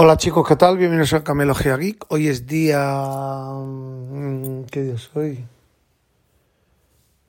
[0.00, 0.78] Hola chicos, ¿qué tal?
[0.78, 2.06] Bienvenidos a Camelo Geek.
[2.10, 2.78] Hoy es día...
[3.52, 5.44] mm, ¿Qué día es hoy?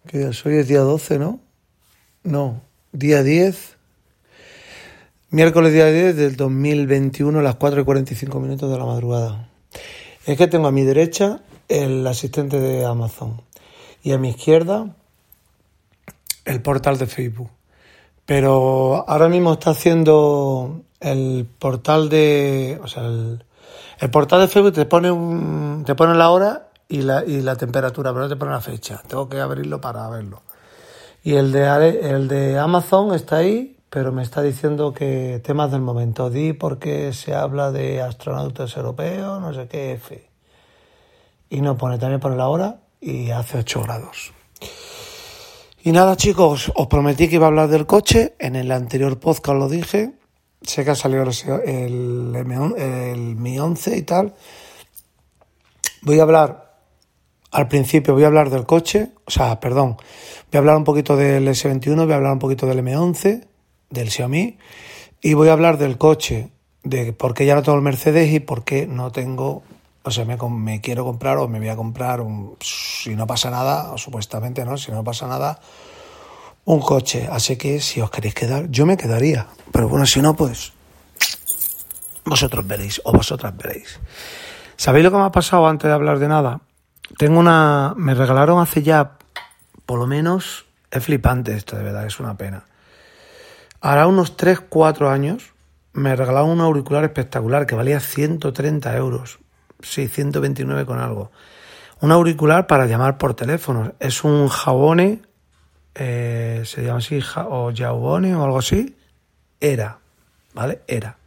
[0.06, 0.58] ¿Qué día es hoy?
[0.58, 1.40] Es día 12, ¿no?
[2.22, 2.62] No,
[2.92, 3.76] día 10.
[5.32, 9.50] Miércoles día 10 del 2021 a las 4 y 45 minutos de la madrugada.
[10.28, 13.42] Es que tengo a mi derecha el asistente de Amazon
[14.04, 14.96] y a mi izquierda
[16.46, 17.50] el portal de Facebook.
[18.28, 23.44] Pero ahora mismo está haciendo el portal de, o sea, el,
[24.00, 27.56] el portal de Facebook te pone un, te pone la hora y la, y la
[27.56, 29.02] temperatura, pero no te pone la fecha.
[29.08, 30.42] Tengo que abrirlo para verlo.
[31.24, 35.82] Y el de, el de Amazon está ahí, pero me está diciendo que temas del
[35.82, 36.30] momento.
[36.30, 40.30] Di porque se habla de astronautas europeos, no sé qué F.
[41.50, 44.34] Y no pone, también pone la hora y hace 8 grados.
[45.82, 49.58] Y nada chicos, os prometí que iba a hablar del coche, en el anterior podcast
[49.58, 50.19] lo dije,
[50.62, 51.30] sé que ha salido el,
[51.66, 54.34] el, M11 el Mi 11 y tal.
[56.02, 56.78] Voy a hablar,
[57.52, 59.98] al principio voy a hablar del coche, o sea, perdón,
[60.52, 63.46] voy a hablar un poquito del S21, voy a hablar un poquito del M11,
[63.90, 64.58] del Xiaomi,
[65.22, 66.52] y voy a hablar del coche,
[66.84, 69.64] de por qué ya no tengo el Mercedes y por qué no tengo,
[70.04, 73.50] o sea, me, me quiero comprar o me voy a comprar, un, si no pasa
[73.50, 75.60] nada, o supuestamente no, si no pasa nada,
[76.66, 77.28] un coche.
[77.32, 79.48] Así que si os queréis quedar, yo me quedaría.
[79.72, 80.74] Pero bueno, si no, pues
[82.26, 84.00] vosotros veréis o vosotras veréis.
[84.76, 86.62] ¿Sabéis lo que me ha pasado antes de hablar de nada?
[87.18, 87.94] Tengo una...
[87.98, 89.18] Me regalaron hace ya,
[89.86, 92.66] por lo menos, es flipante esto, de verdad, es una pena.
[93.82, 95.54] Hará unos 3, 4 años
[95.94, 99.40] me regalaron un auricular espectacular que valía 130 euros.
[99.82, 101.32] Sí, 129 con algo.
[102.02, 103.94] Un auricular para llamar por teléfono.
[104.00, 105.22] Es un Jabone,
[106.00, 108.96] eh, se llama así, o Jabone o algo así.
[109.60, 110.00] Era,
[110.54, 110.82] ¿vale?
[110.88, 111.18] Era.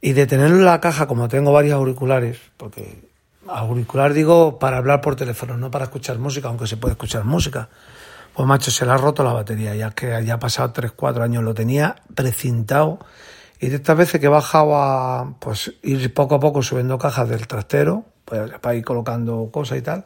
[0.00, 3.08] Y de tenerlo en la caja, como tengo varios auriculares, porque
[3.48, 7.70] auricular digo para hablar por teléfono, no para escuchar música, aunque se puede escuchar música.
[8.34, 11.24] Pues macho, se le ha roto la batería, ya que ya ha pasado 3, 4
[11.24, 13.00] años, lo tenía precintado.
[13.60, 17.28] Y de estas veces que he bajado a pues ir poco a poco subiendo cajas
[17.28, 20.04] del trastero, pues para ir colocando cosas y tal,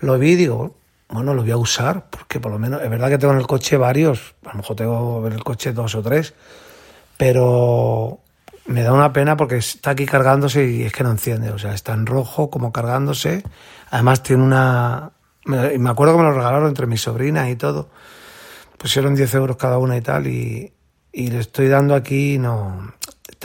[0.00, 0.76] lo vi y digo,
[1.08, 3.46] bueno, lo voy a usar, porque por lo menos, es verdad que tengo en el
[3.46, 6.34] coche varios, a lo mejor tengo en el coche dos o tres,
[7.16, 8.20] pero
[8.66, 11.74] me da una pena porque está aquí cargándose y es que no enciende, o sea,
[11.74, 13.42] está en rojo como cargándose,
[13.90, 15.12] además tiene una...
[15.46, 17.90] Me, acuerdo que me lo regalaron entre mis sobrinas y todo,
[18.78, 20.72] pusieron 10 euros cada una y tal, y,
[21.12, 22.94] y le estoy dando aquí, no,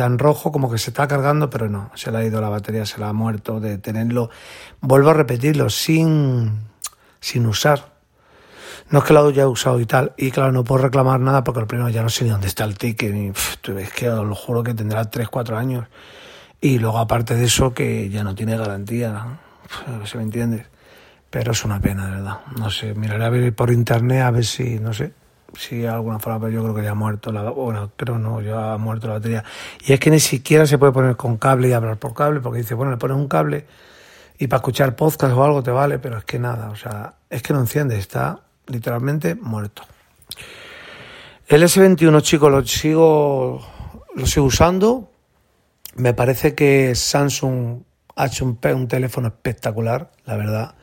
[0.06, 2.86] en rojo como que se está cargando, pero no, se le ha ido la batería,
[2.86, 4.30] se la ha muerto de tenerlo,
[4.82, 6.69] vuelvo a repetirlo, sin,
[7.20, 7.94] sin usar.
[8.90, 11.60] No es que lo haya usado y tal, y claro, no puedo reclamar nada porque
[11.62, 14.08] el primero ya no sé ni dónde está el ticket, ni, pf, tú ves que
[14.08, 15.86] lo juro que tendrá 3, 4 años.
[16.60, 19.40] Y luego aparte de eso que ya no tiene garantía,
[20.06, 20.66] si me entiendes.
[21.30, 22.40] Pero es una pena, de verdad.
[22.58, 25.14] No sé, miraré a ver por internet a ver si, no sé,
[25.56, 28.74] si alguna forma, pero yo creo que ya ha muerto la, bueno, creo no, ya
[28.74, 29.44] ha muerto la batería.
[29.86, 32.60] Y es que ni siquiera se puede poner con cable y hablar por cable, porque
[32.60, 33.66] dice, bueno, le pones un cable
[34.40, 37.44] y para escuchar podcast o algo te vale, pero es que nada, o sea, es
[37.44, 39.84] que no enciende, está literalmente muerto.
[41.46, 43.62] El S21, chicos, lo sigo,
[44.16, 45.12] lo sigo usando.
[45.96, 47.82] Me parece que Samsung
[48.16, 50.76] ha hecho un, un teléfono espectacular, la verdad.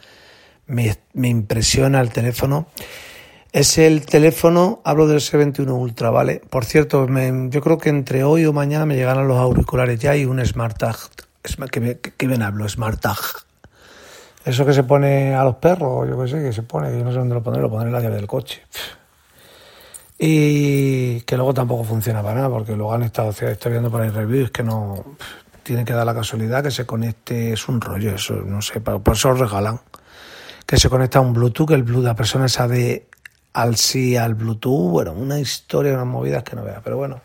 [0.67, 2.67] Me, impresiona el teléfono.
[3.53, 6.43] Es el teléfono, hablo del S21 Ultra, ¿vale?
[6.51, 10.15] Por cierto, me, yo creo que entre hoy o mañana me llegarán los auriculares ya
[10.15, 10.97] y un Smart Tag.
[11.71, 12.69] ¿Qué, qué bien hablo?
[12.69, 13.19] Smart Tag.
[14.45, 17.11] Eso que se pone a los perros, yo qué sé, que se pone, yo no
[17.11, 18.63] sé dónde lo pondré, lo pondré en la llave del coche.
[20.19, 24.09] Y que luego tampoco funciona para nada, porque luego han estado estoy viendo por ahí
[24.11, 25.05] reviews que no
[25.65, 29.15] tiene que dar la casualidad que se conecte, es un rollo, eso, no sé, por
[29.15, 29.81] eso lo regalan.
[30.65, 33.09] Que se conecta a un Bluetooth, que el Bluetooth, la persona sabe
[33.53, 37.21] al sí al Bluetooth, bueno, una historia, unas movidas que no vea, pero bueno.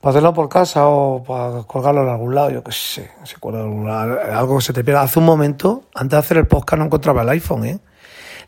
[0.00, 4.38] Para hacerlo por casa o para colgarlo en algún lado, yo qué sé, se cuelga
[4.38, 5.02] algo que se te pierda.
[5.02, 7.80] Hace un momento, antes de hacer el podcast, no encontraba el iPhone, ¿eh?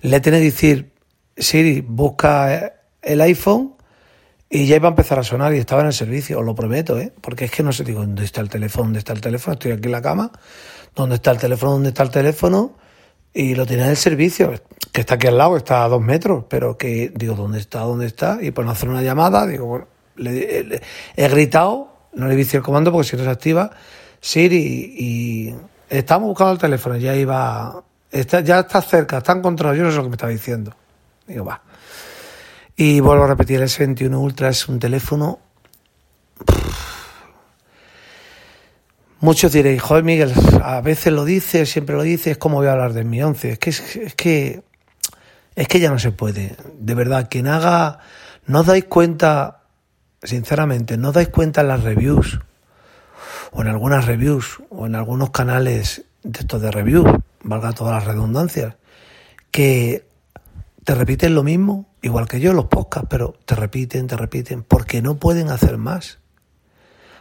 [0.00, 0.94] Le tiene que decir,
[1.36, 2.72] Siri, busca
[3.02, 3.74] el iPhone
[4.48, 6.98] y ya iba a empezar a sonar y estaba en el servicio, os lo prometo,
[6.98, 7.12] ¿eh?
[7.20, 8.84] Porque es que no sé, digo, ¿dónde está el teléfono?
[8.84, 9.52] ¿Dónde está el teléfono?
[9.52, 10.32] Estoy aquí en la cama,
[10.96, 11.72] ¿dónde está el teléfono?
[11.72, 12.76] ¿Dónde está el teléfono?
[13.34, 14.54] Y lo tenía en el servicio,
[14.90, 17.80] que está aquí al lado, está a dos metros, pero que digo, ¿dónde está?
[17.80, 18.38] ¿Dónde está?
[18.40, 23.08] Y no hacer una llamada, digo, bueno, he gritado, no le hice el comando porque
[23.08, 23.70] si no se activa,
[24.20, 25.54] Siri, y
[25.88, 30.04] estamos buscando el teléfono, ya iba, ya está cerca, está encontrado, yo no sé lo
[30.04, 30.74] que me estaba diciendo.
[31.26, 31.62] Digo, va.
[32.76, 35.38] Y vuelvo a repetir, el S21 Ultra es un teléfono...
[39.20, 40.32] Muchos diréis, joder Miguel,
[40.64, 43.52] a veces lo dices, siempre lo dices, ¿cómo voy a hablar de mi 11?
[43.52, 44.62] Es que, es que,
[45.54, 46.56] es que ya no se puede.
[46.80, 48.00] De verdad, quien haga,
[48.46, 49.61] no os dais cuenta,
[50.22, 52.40] sinceramente, no dais cuenta en las reviews,
[53.50, 57.04] o en algunas reviews, o en algunos canales de estos de review,
[57.42, 58.76] valga todas las redundancias,
[59.50, 60.06] que
[60.84, 65.02] te repiten lo mismo, igual que yo los podcasts, pero te repiten, te repiten, porque
[65.02, 66.18] no pueden hacer más.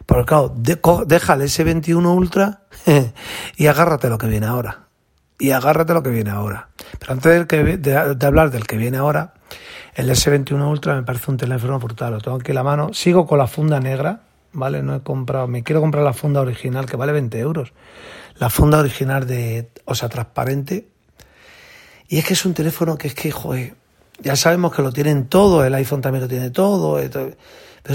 [0.05, 2.63] Porque claro, de, deja el S21 Ultra
[3.57, 4.87] y agárrate lo que viene ahora.
[5.37, 6.69] Y agárrate lo que viene ahora.
[6.99, 9.33] Pero antes de, de hablar del que viene ahora,
[9.95, 12.13] el S21 Ultra me parece un teléfono brutal.
[12.13, 12.93] Lo tengo aquí en la mano.
[12.93, 14.21] Sigo con la funda negra,
[14.53, 14.81] ¿vale?
[14.81, 17.73] No he comprado, me quiero comprar la funda original que vale 20 euros.
[18.37, 20.87] La funda original de, o sea, transparente.
[22.07, 23.75] Y es que es un teléfono que es que, joder,
[24.19, 27.35] ya sabemos que lo tienen todo, el iPhone también lo tiene todo, pero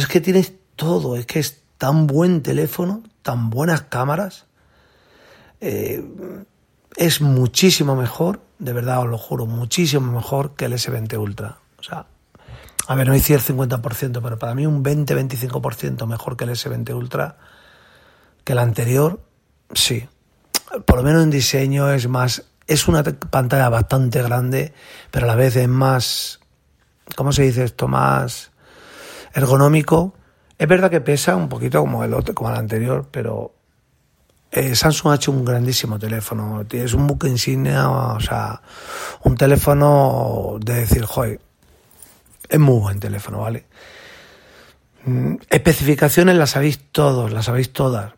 [0.00, 4.46] es que tienes todo, es que es tan buen teléfono, tan buenas cámaras,
[5.60, 6.02] eh,
[6.96, 11.58] es muchísimo mejor, de verdad os lo juro, muchísimo mejor que el S20 Ultra.
[11.86, 12.06] Sea,
[12.88, 16.94] a ver, no hice el 50%, pero para mí un 20-25% mejor que el S20
[16.94, 17.36] Ultra,
[18.44, 19.20] que el anterior,
[19.72, 20.08] sí.
[20.84, 24.72] Por lo menos en diseño es más es una pantalla bastante grande,
[25.10, 26.40] pero a la vez es más,
[27.14, 27.86] ¿cómo se dice esto?
[27.86, 28.50] Más
[29.34, 30.14] ergonómico.
[30.58, 33.54] Es verdad que pesa un poquito como el otro, como el anterior, pero
[34.50, 36.64] eh, Samsung ha hecho un grandísimo teléfono.
[36.68, 38.60] Es un buque insignia, o sea,
[39.22, 41.40] un teléfono de decir, joder,
[42.48, 43.66] es muy buen teléfono, ¿vale?
[45.04, 48.12] Mm, especificaciones las sabéis todos, las sabéis todas.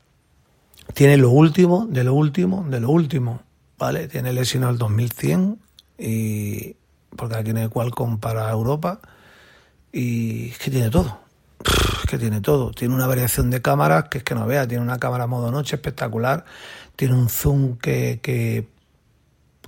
[0.94, 3.42] Tiene lo último, de lo último, de lo último.
[3.78, 4.08] ¿vale?
[4.08, 5.58] Tiene el Exynos 2100
[5.98, 6.76] y
[7.16, 9.00] porque aquí tiene Qualcomm para Europa
[9.93, 11.20] y es que tiene todo.
[11.64, 12.72] Es que tiene todo.
[12.72, 14.67] Tiene una variación de cámaras que es que no vea.
[14.67, 16.44] Tiene una cámara modo noche espectacular.
[16.96, 18.69] Tiene un zoom que, que,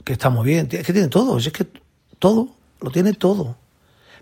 [0.04, 0.68] que está muy bien.
[0.70, 1.38] Es que tiene todo.
[1.38, 1.66] Es que
[2.18, 2.48] todo.
[2.80, 3.56] Lo tiene todo.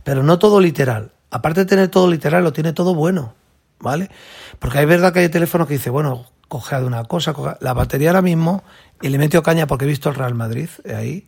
[0.09, 1.13] Pero no todo literal.
[1.31, 3.35] Aparte de tener todo literal, lo tiene todo bueno.
[3.79, 4.09] ¿Vale?
[4.59, 8.09] Porque hay verdad que hay teléfonos que dice, bueno, coge de una cosa, la batería
[8.09, 8.65] ahora mismo,
[9.03, 11.27] y le metió caña porque he visto el Real Madrid eh, ahí,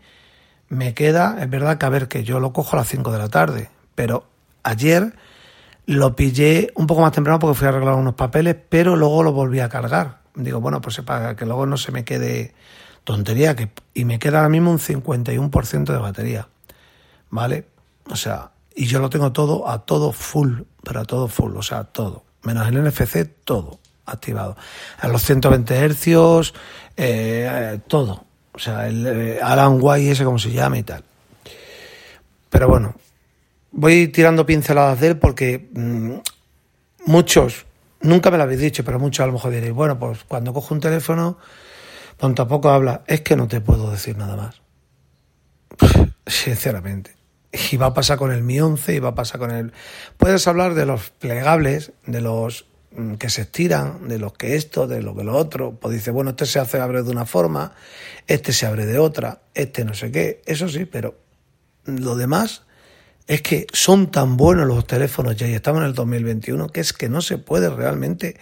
[0.71, 3.19] me queda, es verdad que a ver que yo lo cojo a las 5 de
[3.19, 4.25] la tarde, pero
[4.63, 5.13] ayer
[5.85, 9.35] lo pillé un poco más temprano porque fui a arreglar unos papeles, pero luego lo
[9.35, 10.21] volví a cargar.
[10.35, 12.55] Digo, bueno, pues para que luego no se me quede
[13.05, 16.49] tontería, que, y me queda ahora mismo un 51% de batería,
[17.29, 17.67] ¿vale?
[18.09, 21.63] O sea, y yo lo tengo todo a todo full, pero a todo full, o
[21.63, 24.57] sea, todo, menos el NFC, todo activado.
[24.99, 26.55] A los 120 hercios,
[26.97, 28.25] eh, todo.
[28.53, 31.05] O sea, el eh, Alan White, ese como se llama y tal.
[32.49, 32.95] Pero bueno,
[33.71, 36.17] voy tirando pinceladas de él porque mmm,
[37.07, 37.67] muchos,
[38.01, 40.75] nunca me lo habéis dicho, pero muchos a lo mejor diréis, bueno, pues cuando cojo
[40.75, 41.39] un teléfono,
[42.17, 43.03] pues tampoco habla.
[43.07, 44.61] Es que no te puedo decir nada más.
[46.27, 47.20] Sinceramente.
[47.53, 49.73] Y va a pasar con el Mi 11 y va a pasar con el...
[50.17, 54.87] Puedes hablar de los plegables, de los mm, que se estiran, de los que esto,
[54.87, 55.73] de lo que lo otro.
[55.73, 57.73] Pues dice, bueno, este se hace abre de una forma,
[58.29, 60.43] este se abre de otra, este no sé qué.
[60.47, 61.19] Eso sí, pero
[61.85, 62.63] lo demás
[63.27, 66.93] es que son tan buenos los teléfonos ya y estamos en el 2021 que es
[66.93, 68.37] que no se puede realmente.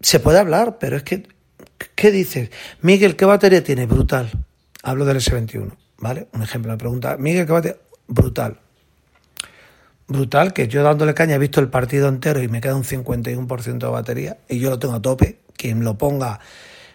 [0.00, 1.26] Se puede hablar, pero es que.
[1.94, 2.50] ¿Qué dices?
[2.82, 3.86] Miguel, ¿qué batería tiene?
[3.86, 4.30] Brutal.
[4.82, 6.28] Hablo del S21, ¿vale?
[6.32, 7.78] Un ejemplo, me pregunta, Miguel, ¿qué batería?
[8.08, 8.60] Brutal
[10.08, 13.78] brutal que yo dándole caña he visto el partido entero y me queda un 51%
[13.78, 15.40] de batería y yo lo tengo a tope.
[15.56, 16.40] Quien lo ponga,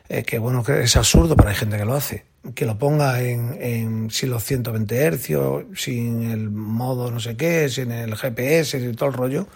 [0.08, 2.26] eh, que bueno, que es absurdo, pero hay gente que lo hace.
[2.54, 7.70] Que lo ponga en, en sin los 120 hercios, sin el modo no sé qué,
[7.70, 9.48] sin el GPS, y todo el rollo,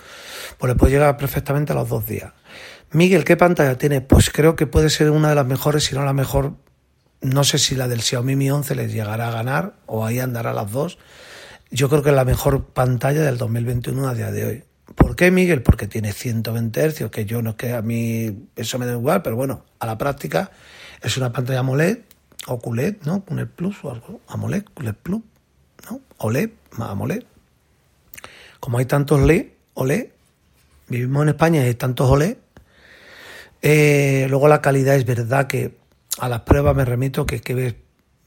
[0.58, 2.34] pues le puede llegar perfectamente a los dos días.
[2.92, 4.02] Miguel, ¿qué pantalla tiene?
[4.02, 6.54] Pues creo que puede ser una de las mejores, si no la mejor.
[7.22, 10.54] No sé si la del Xiaomi Mi 11 les llegará a ganar o ahí andará
[10.54, 10.98] las dos
[11.72, 14.64] yo creo que es la mejor pantalla del 2021 a día de hoy.
[14.96, 15.62] ¿Por qué, Miguel?
[15.62, 19.22] Porque tiene 120 Hz, que yo no es que a mí eso me da igual,
[19.22, 20.52] pero bueno, a la práctica
[21.02, 22.00] es una pantalla AMOLED
[22.48, 23.26] o QLED, ¿no?
[23.26, 24.22] QLED Plus o algo.
[24.28, 25.22] AMOLED, QLED Plus,
[25.90, 26.02] ¿no?
[26.18, 27.24] OLED, más AMOLED.
[28.60, 30.08] Como hay tantos LED, OLED,
[30.88, 32.38] vivimos en España y hay tantos OLED,
[33.62, 35.78] eh, luego la calidad es verdad que
[36.20, 37.76] a las pruebas me remito que, que ves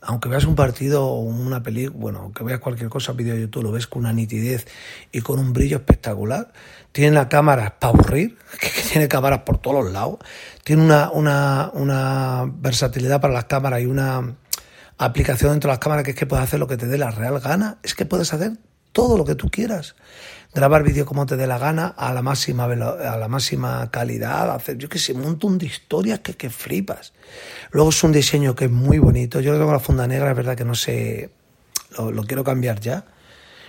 [0.01, 3.65] aunque veas un partido o una película, bueno, aunque veas cualquier cosa, vídeo de YouTube,
[3.65, 4.67] lo ves con una nitidez
[5.11, 6.53] y con un brillo espectacular.
[6.93, 10.19] Tiene la cámara para aburrir, que, tiene cámaras por todos los lados.
[10.63, 14.37] Tiene una, una, una versatilidad para las cámaras y una
[14.99, 17.11] aplicación dentro de las cámaras que es que puedes hacer lo que te dé la
[17.11, 17.79] real gana.
[17.83, 18.53] Es que puedes hacer
[18.93, 19.97] todo lo que tú quieras
[20.55, 24.79] grabar vídeo como te dé la gana, a la máxima, a la máxima calidad, hacer,
[24.79, 27.13] yo que sé, un montón de historias que, que flipas.
[27.71, 29.41] Luego es un diseño que es muy bonito.
[29.41, 31.31] Yo lo tengo la funda negra, es verdad que no sé,
[31.97, 33.05] lo, quiero cambiar ya.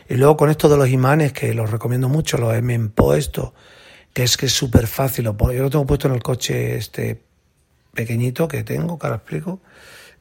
[0.07, 3.53] Y luego con esto de los imanes, que los recomiendo mucho, los he puesto,
[4.13, 5.25] que es que es súper fácil.
[5.25, 7.21] Yo lo tengo puesto en el coche este
[7.93, 9.59] pequeñito que tengo, que ahora explico,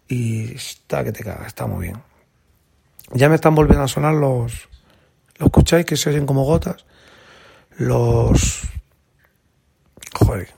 [0.07, 2.03] y está que te caga, está muy bien.
[3.13, 4.69] Ya me están volviendo a sonar los,
[5.39, 6.85] ¿Lo escucháis que se oyen como gotas?
[7.77, 8.63] Los...
[10.15, 10.49] Joder,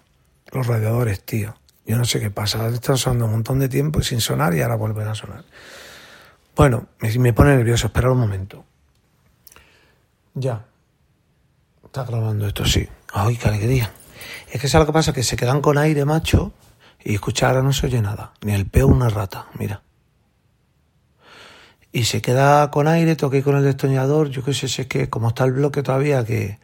[0.52, 1.54] los radiadores, tío.
[1.84, 2.66] Yo no sé qué pasa.
[2.68, 5.44] Están sonando un montón de tiempo sin sonar y ahora vuelven a sonar.
[6.56, 7.88] Bueno, me, me pone nervioso.
[7.88, 8.64] Esperar un momento.
[10.34, 10.64] Ya.
[11.84, 12.88] Está grabando esto, sí.
[13.12, 13.92] Ay, qué alegría.
[14.50, 16.52] Es que es lo que pasa, que se quedan con aire, macho,
[17.02, 18.32] y escuchar ahora no se oye nada.
[18.42, 19.82] Ni el peo una rata, mira
[21.92, 25.28] y se queda con aire, toqué con el destornillador, yo qué sé, sé que como
[25.28, 26.58] está el bloque todavía, que,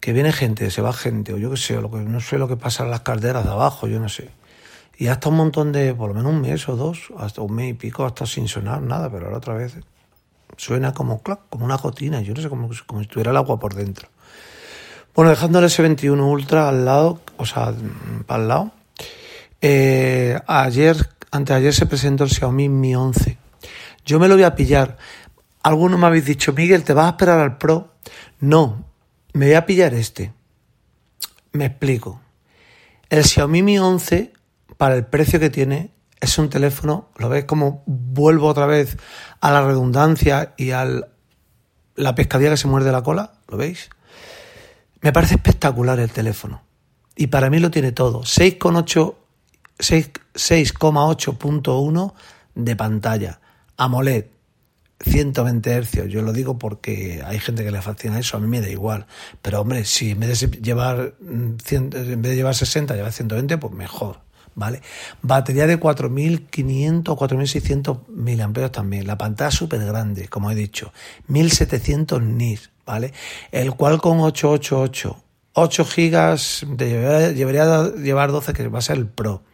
[0.00, 2.48] que viene gente, se va gente, o yo qué sé, lo que, no sé lo
[2.48, 4.30] que pasa en las calderas de abajo, yo no sé.
[4.96, 7.70] Y hasta un montón de, por lo menos un mes o dos, hasta un mes
[7.70, 9.76] y pico, hasta sin sonar nada, pero ahora otra vez
[10.56, 13.60] suena como clac, como una gotina, yo no sé, como, como si estuviera el agua
[13.60, 14.08] por dentro.
[15.14, 17.72] Bueno, dejando el S21 Ultra al lado, o sea,
[18.26, 18.72] para el lado,
[19.60, 20.96] eh, ayer,
[21.30, 23.38] anteayer se presentó el Xiaomi Mi 11
[24.08, 24.96] yo me lo voy a pillar.
[25.62, 27.92] Algunos me habéis dicho, Miguel, ¿te vas a esperar al Pro?
[28.40, 28.86] No,
[29.34, 30.32] me voy a pillar este.
[31.52, 32.20] Me explico.
[33.10, 34.32] El Xiaomi Mi 11,
[34.78, 38.96] para el precio que tiene, es un teléfono, lo ves como vuelvo otra vez
[39.40, 40.88] a la redundancia y a
[41.94, 43.90] la pescadilla que se muerde la cola, ¿lo veis?
[45.02, 46.62] Me parece espectacular el teléfono.
[47.14, 48.22] Y para mí lo tiene todo.
[48.22, 49.14] 6,8
[49.78, 52.14] 6,8.1
[52.54, 53.40] de pantalla.
[53.78, 54.26] AMOLED,
[55.00, 58.60] 120 Hz, yo lo digo porque hay gente que le fascina eso, a mí me
[58.60, 59.06] da igual.
[59.40, 61.14] Pero hombre, si en vez de llevar,
[61.64, 64.20] 100, en vez de llevar 60, lleva 120, pues mejor.
[64.54, 64.82] ¿Vale?
[65.22, 69.06] Batería de 4500 o 4600 miliamperios también.
[69.06, 70.92] La pantalla súper grande, como he dicho.
[71.28, 73.12] 1700 nits, ¿vale?
[73.52, 75.22] El cual con 888.
[75.52, 79.44] 8 gigas, de, debería llevar 12, que va a ser el Pro.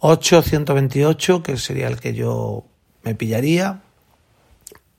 [0.00, 2.66] 8 128, que sería el que yo
[3.02, 3.80] me pillaría.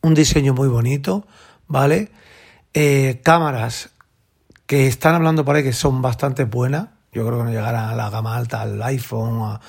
[0.01, 1.25] Un diseño muy bonito,
[1.67, 2.11] ¿vale?
[2.73, 3.89] Eh, cámaras
[4.65, 6.89] que están hablando por ahí que son bastante buenas.
[7.11, 9.59] Yo creo que no llegarán a la gama alta al iPhone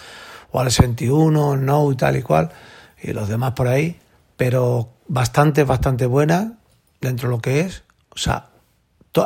[0.50, 2.50] o al S21, no y tal y cual,
[3.02, 3.98] y los demás por ahí,
[4.36, 6.52] pero bastante, bastante buenas
[7.00, 7.82] dentro de lo que es.
[8.10, 8.48] O sea,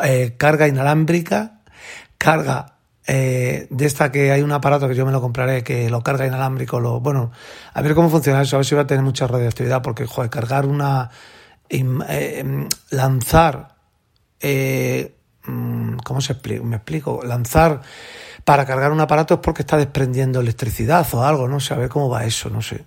[0.04, 1.60] eh, carga inalámbrica,
[2.16, 2.77] carga
[3.10, 6.26] eh, de esta que hay un aparato que yo me lo compraré que lo carga
[6.26, 7.32] inalámbrico, lo, bueno,
[7.72, 10.28] a ver cómo funciona eso, a ver si va a tener mucha radioactividad, porque, joder,
[10.28, 11.08] cargar una,
[11.70, 13.76] eh, lanzar,
[14.40, 16.62] eh, mm, ¿cómo se explica?
[16.62, 17.80] Me explico, lanzar
[18.44, 21.88] para cargar un aparato es porque está desprendiendo electricidad o algo, no sé, a ver
[21.88, 22.84] cómo va eso, no sé.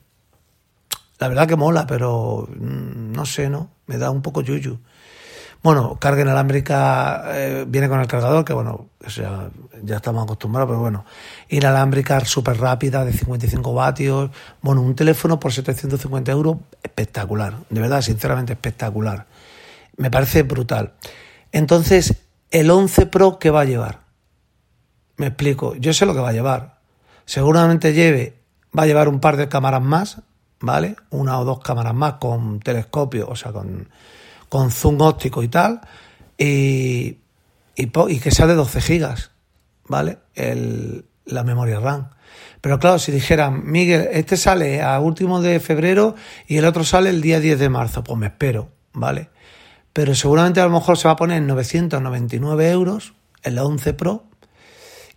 [1.17, 3.71] La verdad que mola, pero mm, no sé, ¿no?
[3.87, 4.79] Me da un poco yuyu.
[5.63, 8.89] Bueno, carga inalámbrica eh, viene con el cargador, que bueno,
[9.83, 11.05] ya estamos acostumbrados, pero bueno,
[11.49, 14.31] inalámbrica súper rápida de 55 vatios.
[14.63, 19.27] Bueno, un teléfono por 750 euros espectacular, de verdad, sinceramente espectacular.
[19.97, 20.93] Me parece brutal.
[21.51, 22.15] Entonces,
[22.49, 23.99] el 11 Pro, ¿qué va a llevar?
[25.17, 26.79] Me explico, yo sé lo que va a llevar.
[27.25, 28.33] Seguramente lleve,
[28.77, 30.21] va a llevar un par de cámaras más,
[30.59, 30.95] ¿vale?
[31.11, 33.89] Una o dos cámaras más con telescopio, o sea, con
[34.51, 35.79] con zoom óptico y tal,
[36.37, 37.19] y,
[37.77, 39.31] y, que sea de 12 gigas,
[39.87, 40.17] ¿vale?
[40.35, 42.09] El, la memoria RAM.
[42.59, 46.15] Pero claro, si dijeran, Miguel, este sale a último de febrero
[46.47, 49.29] y el otro sale el día 10 de marzo, pues me espero, ¿vale?
[49.93, 54.25] Pero seguramente a lo mejor se va a poner en 999 euros el 11 Pro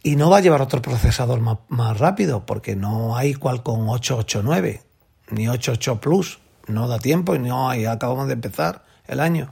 [0.05, 4.83] y no va a llevar otro procesador más, más rápido porque no hay Qualcomm 889
[5.31, 6.39] ni 88 Plus,
[6.69, 9.51] no da tiempo y no hay, acabamos de empezar el año.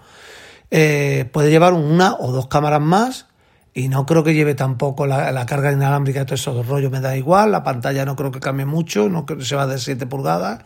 [0.70, 3.26] Eh, puede llevar una o dos cámaras más
[3.74, 7.16] y no creo que lleve tampoco la, carga inalámbrica de todos esos rollos, me da
[7.16, 10.06] igual, la pantalla no creo que cambie mucho, no creo que se va de 7
[10.06, 10.64] pulgadas.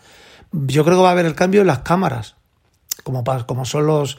[0.52, 2.37] Yo creo que va a haber el cambio en las cámaras,
[3.05, 4.19] como, como son los,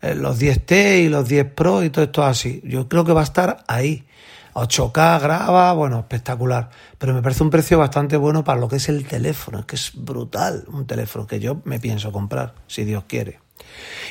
[0.00, 2.60] eh, los 10T y los 10 Pro y todo esto así.
[2.64, 4.06] Yo creo que va a estar ahí.
[4.54, 6.70] 8K graba, bueno, espectacular.
[6.98, 9.66] Pero me parece un precio bastante bueno para lo que es el teléfono.
[9.66, 13.40] Que es brutal un teléfono que yo me pienso comprar, si Dios quiere.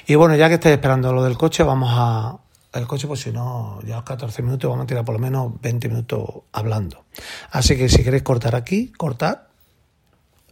[0.07, 2.37] Y bueno, ya que estáis esperando lo del coche, vamos a.
[2.71, 5.89] El coche, pues si no, ya 14 minutos, vamos a tirar por lo menos 20
[5.89, 7.05] minutos hablando.
[7.49, 9.49] Así que si queréis cortar aquí, cortar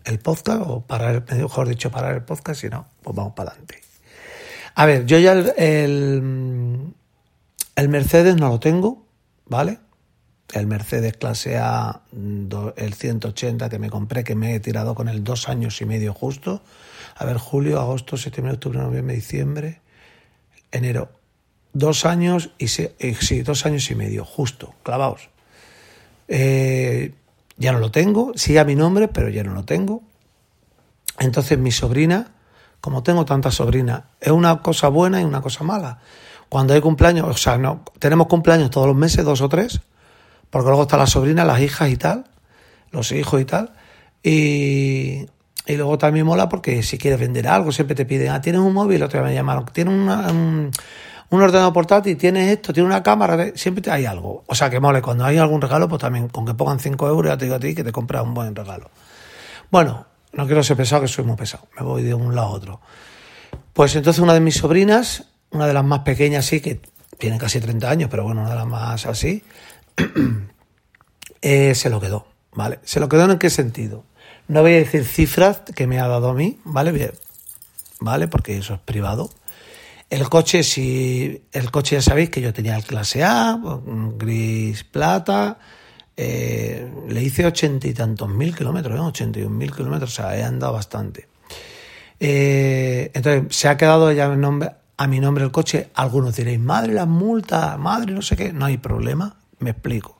[0.03, 3.81] el podcast, o parar, mejor dicho, parar el podcast, si no, pues vamos para adelante.
[4.73, 6.93] A ver, yo ya el,
[7.75, 9.06] el Mercedes no lo tengo,
[9.47, 9.79] ¿vale?
[10.53, 12.01] El Mercedes clase A,
[12.77, 16.13] el 180 que me compré, que me he tirado con el dos años y medio
[16.13, 16.61] justo
[17.19, 19.81] a ver, julio, agosto, septiembre, octubre, noviembre, diciembre,
[20.71, 21.09] enero.
[21.73, 25.29] Dos años y eh, sí, dos años y medio, justo, clavados.
[26.27, 27.13] Eh,
[27.57, 30.03] ya no lo tengo, sigue a mi nombre, pero ya no lo tengo.
[31.19, 32.33] Entonces mi sobrina,
[32.81, 35.99] como tengo tantas sobrinas, es una cosa buena y una cosa mala.
[36.49, 39.81] Cuando hay cumpleaños, o sea, no, tenemos cumpleaños todos los meses, dos o tres,
[40.49, 42.25] porque luego están las sobrinas, las hijas y tal,
[42.91, 43.73] los hijos y tal.
[44.23, 45.25] Y,
[45.67, 48.73] y luego también mola porque si quieres vender algo, siempre te piden, ah, tienes un
[48.73, 50.71] móvil, otra vez me llamaron, tienes un,
[51.29, 54.45] ordenador portátil, tienes esto, tienes una cámara, siempre hay algo.
[54.47, 57.29] O sea, que mole, cuando hay algún regalo, pues también con que pongan 5 euros,
[57.29, 58.89] ya te digo a ti que te compras un buen regalo.
[59.69, 62.51] Bueno, no quiero ser pesado, que soy muy pesado, me voy de un lado a
[62.51, 62.81] otro.
[63.73, 66.81] Pues entonces una de mis sobrinas, una de las más pequeñas, sí, que
[67.17, 69.43] tiene casi 30 años, pero bueno, una de las más así,
[71.41, 72.79] eh, se lo quedó, ¿vale?
[72.83, 74.03] ¿Se lo quedó en qué sentido?
[74.47, 76.91] No voy a decir cifras que me ha dado a mí, ¿vale?
[76.91, 77.11] Bien,
[77.99, 78.27] ¿vale?
[78.27, 79.29] Porque eso es privado.
[80.09, 83.59] El coche, si el coche ya sabéis que yo tenía el clase A,
[84.17, 85.59] gris plata,
[86.15, 89.01] eh, le hice ochenta y tantos mil kilómetros, ¿eh?
[89.01, 91.27] ochenta y un mil kilómetros, o sea, he andado bastante.
[92.19, 95.89] Entonces, se ha quedado ya nombre, a mi nombre el coche.
[95.93, 98.51] Algunos diréis, madre, las multas, madre, no sé qué.
[98.51, 100.19] No hay problema, me explico.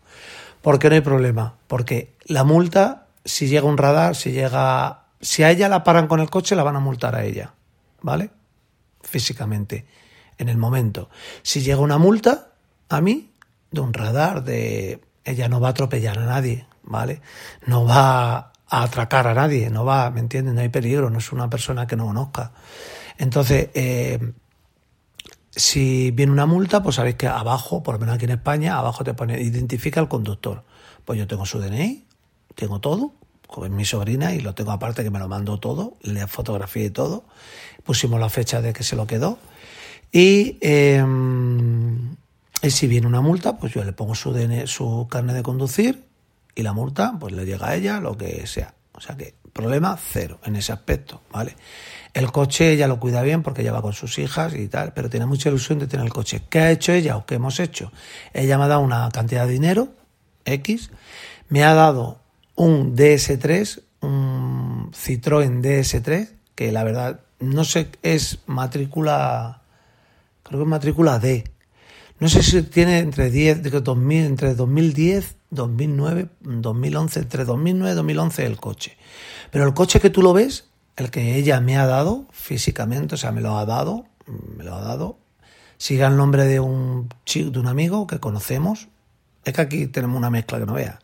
[0.62, 1.56] ¿Por qué no hay problema?
[1.68, 5.04] Porque la multa si llega un radar, si llega...
[5.20, 7.54] Si a ella la paran con el coche, la van a multar a ella,
[8.02, 8.30] ¿vale?
[9.02, 9.86] Físicamente,
[10.38, 11.10] en el momento.
[11.42, 12.50] Si llega una multa,
[12.90, 13.32] a mí,
[13.72, 15.02] de un radar, de...
[15.26, 17.22] Ella no va a atropellar a nadie, ¿vale?
[17.66, 20.54] No va a atracar a nadie, no va, ¿me entiendes?
[20.54, 22.52] No hay peligro, no es una persona que no conozca.
[23.18, 24.34] Entonces, eh,
[25.58, 29.04] si viene una multa, pues sabéis que abajo, por lo menos aquí en España, abajo
[29.04, 30.64] te pone identifica al conductor.
[31.04, 32.06] Pues yo tengo su DNI,
[32.56, 33.14] tengo todo,
[33.48, 36.90] con mi sobrina y lo tengo aparte que me lo mandó todo, le fotografía y
[36.92, 37.24] todo.
[37.84, 39.40] Pusimos la fecha de que se lo quedó.
[40.12, 42.16] Y, em,
[42.62, 46.06] y si viene una multa, pues yo le pongo su, DN, su carne de conducir
[46.56, 48.74] y la multa pues le llega a ella, lo que sea.
[48.94, 51.56] O sea que problema cero en ese aspecto, ¿vale?
[52.14, 55.10] El coche ella lo cuida bien porque ella va con sus hijas y tal, pero
[55.10, 56.44] tiene mucha ilusión de tener el coche.
[56.50, 57.92] ¿Qué ha hecho ella o qué hemos hecho?
[58.34, 59.90] Ella me ha dado una cantidad de dinero,
[60.46, 60.92] X,
[61.50, 62.20] me ha dado
[62.56, 69.62] un DS3, un Citroën DS3, que la verdad no sé, es matrícula,
[70.44, 71.44] creo que es matrícula D.
[72.20, 78.46] No sé si tiene entre 10, 2000, entre 2010, 2009, 2011, entre 2009 y 2011
[78.46, 78.98] el coche.
[79.52, 83.18] Pero el coche que tú lo ves, el que ella me ha dado físicamente, o
[83.18, 85.18] sea, me lo ha dado, me lo ha dado,
[85.78, 88.88] sigue el nombre de un chico, de un amigo que conocemos.
[89.46, 91.00] Es que aquí tenemos una mezcla que no vea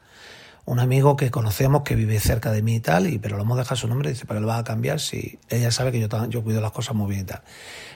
[0.65, 3.57] un amigo que conocemos que vive cerca de mí y tal, y, pero lo hemos
[3.57, 6.43] dejado su nombre, dice, ¿para qué lo a cambiar si ella sabe que yo, yo
[6.43, 7.41] cuido las cosas muy bien y tal?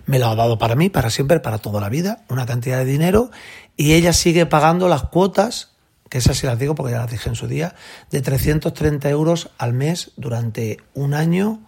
[0.06, 2.86] Me lo ha dado para mí, para siempre, para toda la vida, una cantidad de
[2.86, 3.32] dinero,
[3.78, 5.72] y ella sigue pagando las cuotas,
[6.10, 7.76] que esas sí las digo porque ya las dije en su día,
[8.12, 11.62] de 330 euros al mes durante un año,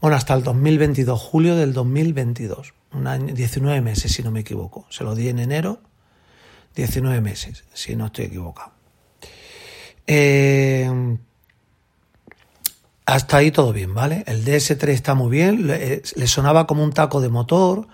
[0.00, 4.86] bueno, hasta el 2022, julio del 2022, un año, 19 meses si no me equivoco.
[4.90, 5.80] Se lo di en enero,
[6.76, 8.72] 19 meses, si no estoy equivocado.
[10.06, 11.16] Eh,
[13.08, 14.22] hasta ahí todo bien, ¿vale?
[14.26, 17.88] El DS3 está muy bien, le, sonaba como un taco de motor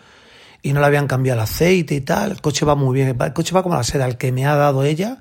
[0.61, 2.33] y no le habían cambiado el aceite y tal.
[2.33, 4.57] El coche va muy bien, el coche va como la seda, el que me ha
[4.57, 5.21] dado ella,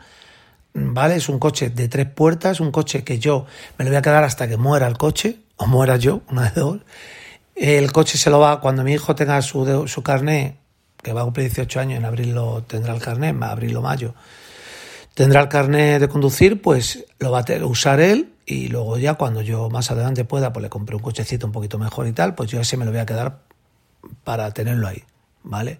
[0.73, 1.15] ¿vale?
[1.15, 3.45] Es un coche de tres puertas, un coche que yo
[3.77, 6.61] me lo voy a quedar hasta que muera el coche, o muera yo, una de
[6.61, 6.79] dos.
[7.55, 10.57] El coche se lo va, cuando mi hijo tenga su, su carné,
[11.01, 14.13] que va a cumplir 18 años, en abril lo tendrá el carné, abril o mayo
[15.13, 19.41] tendrá el carnet de conducir, pues lo va a usar él y luego ya cuando
[19.41, 22.49] yo más adelante pueda, pues le compré un cochecito un poquito mejor y tal, pues
[22.49, 23.39] yo ese me lo voy a quedar
[24.23, 25.03] para tenerlo ahí,
[25.43, 25.79] ¿vale?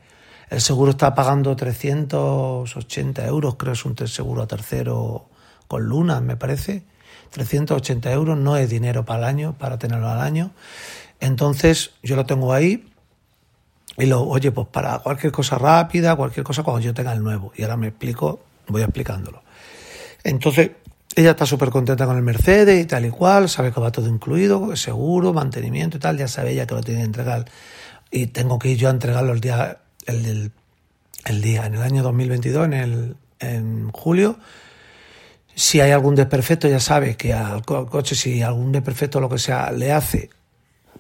[0.54, 5.26] El seguro está pagando 380 euros, creo es un seguro a tercero
[5.68, 6.84] con Luna, me parece.
[7.32, 10.52] 380 euros no es dinero para el año, para tenerlo al año.
[11.20, 12.88] Entonces yo lo tengo ahí
[13.98, 17.52] y lo, oye, pues para cualquier cosa rápida, cualquier cosa cuando yo tenga el nuevo.
[17.56, 19.42] Y ahora me explico voy explicándolo.
[20.24, 20.70] Entonces,
[21.16, 24.08] ella está súper contenta con el Mercedes y tal y cual, sabe que va todo
[24.08, 27.46] incluido, seguro, mantenimiento y tal, ya sabe ella que lo tiene que entregar
[28.12, 30.52] y tengo que ir yo a entregarlo el día, el,
[31.26, 34.38] el día, en el año 2022, en, el, en julio.
[35.56, 39.72] Si hay algún desperfecto, ya sabe que al coche, si algún desperfecto lo que sea
[39.72, 40.30] le hace,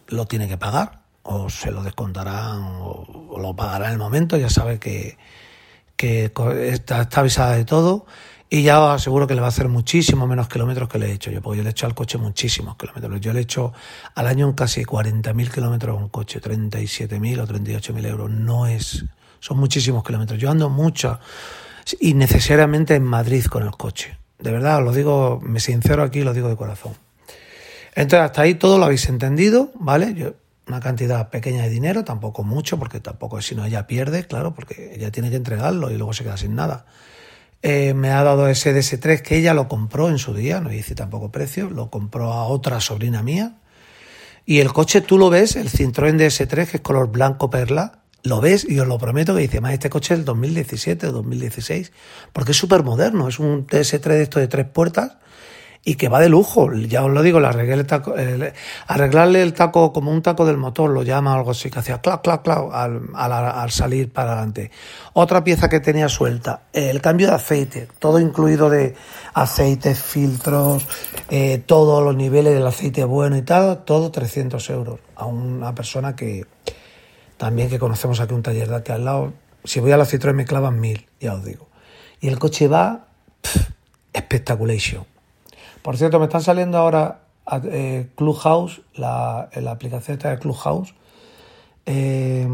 [0.07, 4.37] lo tiene que pagar, o se lo descontarán, o, o lo pagará en el momento,
[4.37, 5.17] ya sabe que,
[5.95, 6.31] que
[6.71, 8.05] está, avisada de todo
[8.53, 11.11] y ya os aseguro que le va a hacer muchísimo menos kilómetros que le he
[11.13, 13.19] hecho yo, porque yo le he hecho al coche muchísimos kilómetros.
[13.19, 13.73] Yo le he hecho
[14.13, 18.29] al año casi 40.000 kilómetros a un coche, 37.000 o 38.000 euros.
[18.29, 19.05] No es,
[19.39, 20.39] son muchísimos kilómetros.
[20.39, 21.19] Yo ando mucho
[21.99, 24.19] y necesariamente en Madrid con el coche.
[24.37, 26.93] De verdad, os lo digo, me sincero aquí, lo digo de corazón.
[27.95, 30.13] Entonces, hasta ahí todo lo habéis entendido, ¿vale?
[30.13, 30.35] Yo
[30.67, 34.93] una cantidad pequeña de dinero, tampoco mucho, porque tampoco si no ella pierde, claro, porque
[34.93, 36.85] ella tiene que entregarlo y luego se queda sin nada.
[37.65, 40.95] Eh, me ha dado ese DS3 que ella lo compró en su día, no dice
[40.95, 43.55] tampoco precio, lo compró a otra sobrina mía.
[44.45, 48.41] Y el coche tú lo ves, el Citroën DS3, que es color blanco perla, lo
[48.41, 51.93] ves y os lo prometo que dice, más este coche es del 2017 o 2016,
[52.33, 55.13] porque es súper moderno, es un DS3 de esto de tres puertas
[55.85, 56.71] y que va de lujo.
[56.73, 58.15] Ya os lo digo, le arreglé el taco,
[58.87, 62.21] arreglarle el taco como un taco del motor, lo llama algo así, que hacía clac,
[62.21, 64.71] clac, clac al, al, salir para adelante.
[65.13, 68.95] Otra pieza que tenía suelta, el cambio de aceite, todo incluido de
[69.33, 70.87] aceites, filtros,
[71.29, 76.15] eh, todos los niveles del aceite bueno y tal, todo 300 euros a una persona
[76.15, 76.45] que
[77.37, 79.33] también que conocemos aquí un taller de aquí al lado.
[79.65, 81.67] Si voy a la Citroën me clavan mil, ya os digo.
[82.21, 83.07] Y el coche va
[84.13, 85.12] espectaculation
[85.83, 87.19] por cierto, me están saliendo ahora
[87.65, 90.95] eh, Clubhouse, la, la, aplicación esta de Clubhouse,
[91.85, 92.47] eh,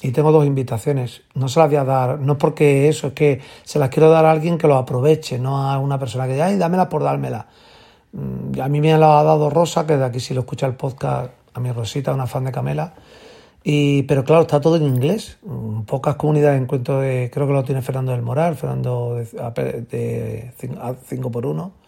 [0.00, 1.22] y tengo dos invitaciones.
[1.34, 4.10] No se las voy a dar, no es porque eso, es que se las quiero
[4.10, 7.02] dar a alguien que lo aproveche, no a una persona que diga, ay, dámela por
[7.02, 7.48] dármela.
[8.12, 10.74] Mm, a mí me la ha dado Rosa, que de aquí si lo escucha el
[10.74, 12.94] podcast, a mi Rosita, una fan de Camela.
[13.64, 15.38] Y, pero claro, está todo en inglés.
[15.42, 17.30] Mm, pocas comunidades encuentro de.
[17.32, 20.52] Creo que lo tiene Fernando del Moral, Fernando de
[21.08, 21.81] 5 por 1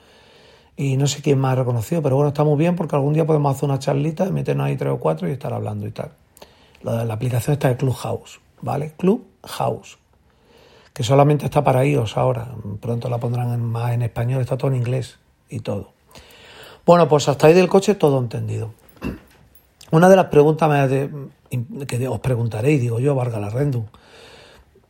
[0.76, 3.26] y no sé quién más ha reconocido, pero bueno, está muy bien porque algún día
[3.26, 6.10] podemos hacer una charlita, meternos ahí tres o cuatro y estar hablando y tal.
[6.82, 8.92] La, aplicación está de Clubhouse, ¿vale?
[8.96, 9.98] Clubhouse,
[10.92, 12.48] que solamente está para iOS ahora,
[12.80, 15.92] pronto la pondrán más en español, está todo en inglés y todo.
[16.84, 18.72] Bueno, pues hasta ahí del coche todo entendido.
[19.90, 20.90] Una de las preguntas
[21.86, 23.84] que os preguntaréis, digo yo, Vargas Larrendum,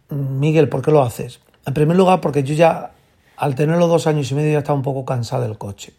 [0.09, 1.40] Miguel, ¿por qué lo haces?
[1.66, 2.93] En primer lugar, porque yo ya
[3.37, 5.94] al tenerlo dos años y medio ya estaba un poco cansado del coche.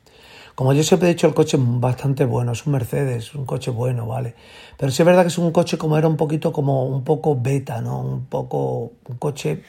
[0.56, 3.72] Como yo siempre he dicho, el coche es bastante bueno, es un Mercedes, un coche
[3.72, 4.36] bueno, ¿vale?
[4.78, 7.38] Pero sí es verdad que es un coche como era un poquito como un poco
[7.38, 8.00] beta, ¿no?
[8.00, 9.64] Un poco, un coche...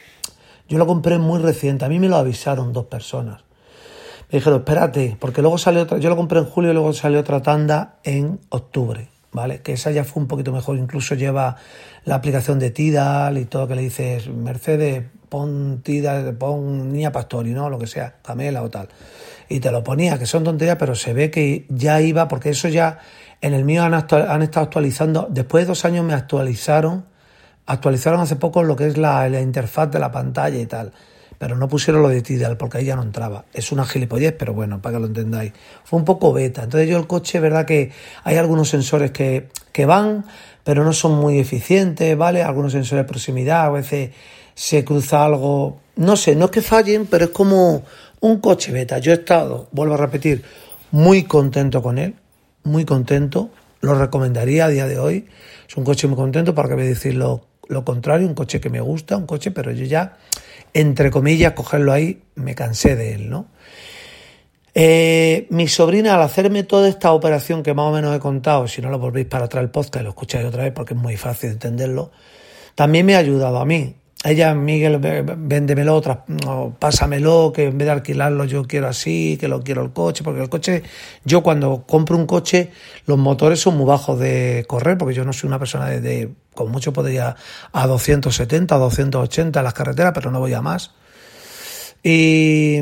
[0.69, 3.43] Yo lo compré muy reciente, a mí me lo avisaron dos personas.
[4.31, 7.21] Me dijeron, espérate, porque luego salió otra, yo lo compré en julio y luego salió
[7.21, 9.63] otra tanda en octubre, ¿vale?
[9.63, 11.57] Que esa ya fue un poquito mejor, incluso lleva
[12.05, 17.51] la aplicación de Tidal y todo que le dices, Mercedes, pon tida, pon niña pastori,
[17.51, 17.69] ¿no?
[17.71, 18.89] Lo que sea, camela o tal.
[19.49, 22.69] Y te lo ponía, que son tonterías, pero se ve que ya iba, porque eso
[22.69, 22.99] ya
[23.41, 27.05] en el mío han, han estado actualizando, después de dos años me actualizaron,
[27.67, 30.93] actualizaron hace poco lo que es la, la interfaz de la pantalla y tal.
[31.39, 33.45] pero no pusieron lo de Tidal porque ahí ya no entraba.
[33.53, 35.53] Es una gilipollez, pero bueno, para que lo entendáis.
[35.85, 36.65] Fue un poco beta.
[36.65, 37.93] Entonces yo el coche, verdad que
[38.25, 40.25] hay algunos sensores que, que van,
[40.65, 42.43] pero no son muy eficientes, ¿vale?
[42.43, 44.11] Algunos sensores de proximidad, a veces
[44.57, 47.85] se cruza algo, no sé, no es que fallen, pero es como
[48.21, 48.99] un coche beta.
[48.99, 50.43] Yo he estado, vuelvo a repetir,
[50.91, 52.15] muy contento con él,
[52.65, 53.51] muy contento,
[53.83, 55.27] lo recomendaría a día de hoy.
[55.69, 58.59] Es un coche muy contento, para que voy a decir lo, lo contrario, un coche
[58.59, 60.17] que me gusta, un coche, pero yo ya,
[60.73, 63.49] entre comillas, cogerlo ahí, me cansé de él, ¿no?
[64.73, 68.81] Eh, mi sobrina, al hacerme toda esta operación que más o menos he contado, si
[68.81, 71.51] no lo volvéis para atrás el podcast lo escucháis otra vez porque es muy fácil
[71.51, 72.11] entenderlo,
[72.75, 73.97] también me ha ayudado a mí.
[74.25, 76.03] Ella, Miguel, véndemelo,
[76.79, 80.41] pásamelo, que en vez de alquilarlo yo quiero así, que lo quiero el coche, porque
[80.41, 80.83] el coche,
[81.25, 82.71] yo cuando compro un coche,
[83.05, 86.73] los motores son muy bajos de correr, porque yo no soy una persona de, con
[86.73, 87.37] mucho podría
[87.73, 90.93] a 270, a 280 en las carreteras, pero no voy a más.
[92.03, 92.79] Y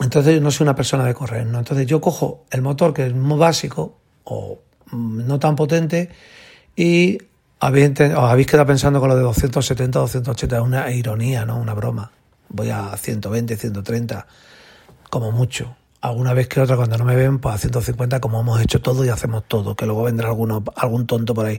[0.00, 1.58] entonces yo no soy una persona de correr, ¿no?
[1.58, 4.60] Entonces yo cojo el motor que es muy básico o
[4.92, 6.10] no tan potente
[6.74, 7.18] y
[7.60, 11.58] habéis, os habéis quedado pensando con lo de 270, 280, es una ironía, ¿no?
[11.58, 12.10] Una broma.
[12.48, 14.26] Voy a 120, 130,
[15.10, 15.76] como mucho.
[16.00, 19.04] Alguna vez que otra, cuando no me ven, pues a 150, como hemos hecho todo
[19.04, 21.58] y hacemos todo, que luego vendrá alguno, algún tonto por ahí.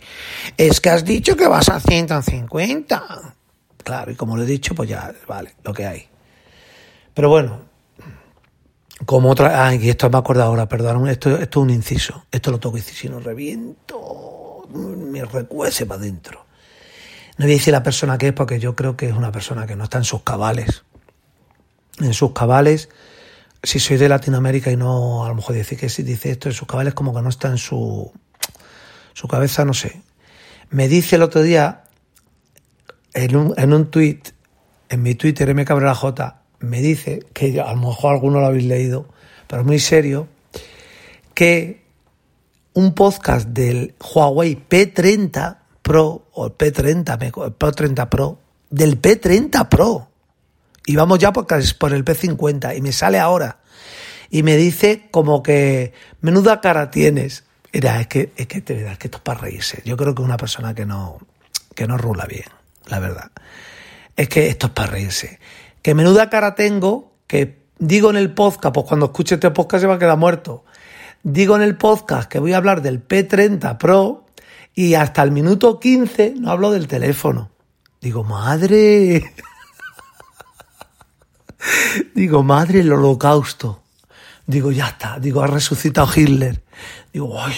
[0.55, 3.33] Es que has dicho que vas a 150.
[3.83, 6.07] Claro, y como lo he dicho, pues ya, vale, lo que hay.
[7.15, 7.61] Pero bueno,
[9.05, 9.65] como otra.
[9.65, 12.25] Ah, y esto me acuerdo ahora, perdón, esto, esto es un inciso.
[12.31, 14.34] Esto lo toco y si no reviento,
[14.75, 16.45] me recuece para adentro.
[17.37, 19.67] No voy a decir la persona que es porque yo creo que es una persona
[19.67, 20.83] que no está en sus cabales.
[21.99, 22.89] En sus cabales,
[23.63, 26.55] si soy de Latinoamérica y no, a lo mejor decir que si dice esto, en
[26.55, 28.11] sus cabales como que no está en su,
[29.13, 30.01] su cabeza, no sé.
[30.69, 31.83] Me dice el otro día,
[33.13, 34.21] en un, en un tweet,
[34.89, 39.07] en mi Twitter, J me dice, que a lo mejor alguno lo habéis leído,
[39.47, 40.27] pero muy serio,
[41.33, 41.84] que
[42.75, 50.07] un podcast del Huawei P30 Pro, o el P30, el P30 Pro, del P30 Pro,
[50.85, 53.59] y vamos ya por, por el P50, y me sale ahora,
[54.29, 57.43] y me dice como que, menuda cara tienes.
[57.73, 59.81] Mira, es que, es que te verdad, que esto es para reírse.
[59.83, 61.17] Yo creo que una persona que no,
[61.73, 62.45] que no rula bien,
[62.87, 63.31] la verdad.
[64.15, 65.39] Es que esto es para reírse
[65.85, 69.87] que menuda cara tengo, que digo en el podcast, pues cuando escuche este podcast se
[69.87, 70.65] va a quedar muerto.
[71.27, 74.27] Digo en el podcast que voy a hablar del P30 Pro
[74.75, 77.49] y hasta el minuto 15 no hablo del teléfono.
[77.99, 79.25] Digo, madre.
[82.13, 83.81] Digo, madre, el holocausto.
[84.45, 85.17] Digo, ya está.
[85.17, 86.61] Digo, ha resucitado Hitler.
[87.11, 87.53] Digo, hoy,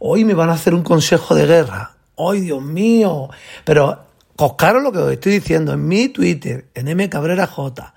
[0.00, 1.94] hoy me van a hacer un consejo de guerra.
[2.18, 3.28] ¡Ay, Dios mío!
[3.64, 4.00] Pero
[4.34, 7.94] Coscaros lo que os estoy diciendo en mi Twitter, en M Cabrera J.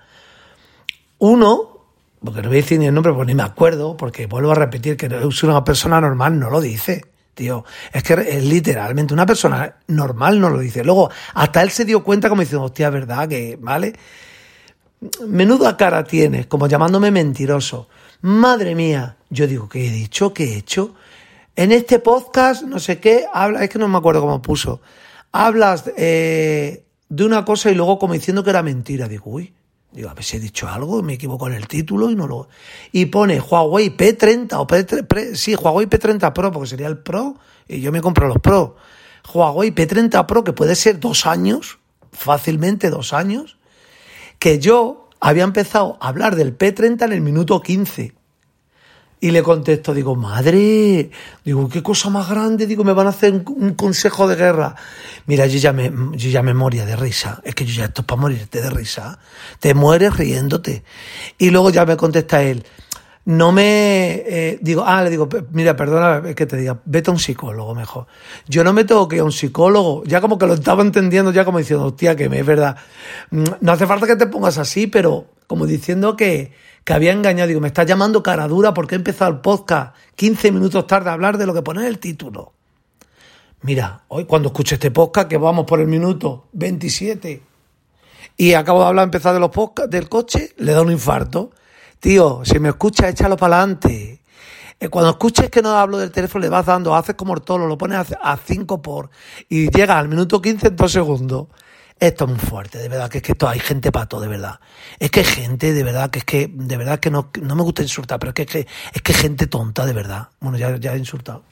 [1.18, 1.75] Uno,
[2.26, 4.54] porque no voy a decir ni el nombre, porque ni me acuerdo, porque vuelvo a
[4.54, 7.04] repetir que es una persona normal, no lo dice.
[7.34, 10.82] Tío, es que es literalmente una persona normal no lo dice.
[10.84, 13.94] Luego, hasta él se dio cuenta como diciendo, hostia, verdad que, ¿vale?
[15.26, 17.88] Menuda cara tienes, como llamándome mentiroso.
[18.22, 20.32] Madre mía, yo digo, ¿qué he dicho?
[20.32, 20.94] ¿Qué he hecho?
[21.54, 24.80] En este podcast, no sé qué, habla, es que no me acuerdo cómo puso
[25.36, 29.08] hablas eh, de una cosa y luego como diciendo que era mentira.
[29.08, 29.52] Digo, uy,
[29.92, 32.48] digo, a ver si he dicho algo, me equivoco en el título y no lo...
[32.92, 37.36] Y pone Huawei P30 o P3, sí, Huawei P30 Pro, porque sería el Pro,
[37.68, 38.76] y yo me compro los Pro.
[39.32, 41.78] Huawei P30 Pro, que puede ser dos años,
[42.12, 43.58] fácilmente dos años,
[44.38, 48.15] que yo había empezado a hablar del P30 en el minuto 15.
[49.18, 51.10] Y le contesto, digo, madre,
[51.42, 54.76] digo, qué cosa más grande, digo, me van a hacer un, consejo de guerra.
[55.24, 58.02] Mira, yo ya, me, yo ya me moría de risa, es que yo ya esto
[58.02, 59.18] es para morirte de risa,
[59.58, 60.84] te mueres riéndote.
[61.38, 62.62] Y luego ya me contesta él,
[63.26, 67.18] no me, eh, digo, ah, le digo, mira, perdona que te diga, vete a un
[67.18, 68.06] psicólogo mejor.
[68.46, 71.32] Yo no me tengo que ir a un psicólogo, ya como que lo estaba entendiendo,
[71.32, 72.76] ya como diciendo, hostia, que me es verdad.
[73.30, 76.52] Mm, no hace falta que te pongas así, pero como diciendo que,
[76.86, 77.48] que había engañado.
[77.48, 81.14] Digo, me estás llamando cara dura porque he empezado el podcast 15 minutos tarde a
[81.14, 82.52] hablar de lo que pone el título.
[83.62, 87.42] Mira, hoy cuando escuche este podcast, que vamos por el minuto 27,
[88.36, 91.50] y acabo de hablar, empezar de los podcasts del coche, le da un infarto.
[91.98, 94.20] Tío, si me escuchas, échalo para adelante.
[94.78, 97.66] Eh, cuando escuches que no hablo del teléfono, le vas dando, haces como el tolo,
[97.66, 99.10] lo pones a 5 por,
[99.48, 101.46] y llega al minuto 15 en 2 segundos.
[101.98, 104.60] Esto es muy fuerte, de verdad, que es que esto hay gente pato, de verdad.
[104.98, 107.62] Es que hay gente, de verdad, que es que, de verdad que no, no me
[107.62, 110.28] gusta insultar, pero es que es que, es que gente tonta, de verdad.
[110.40, 111.42] Bueno, ya, ya he insultado.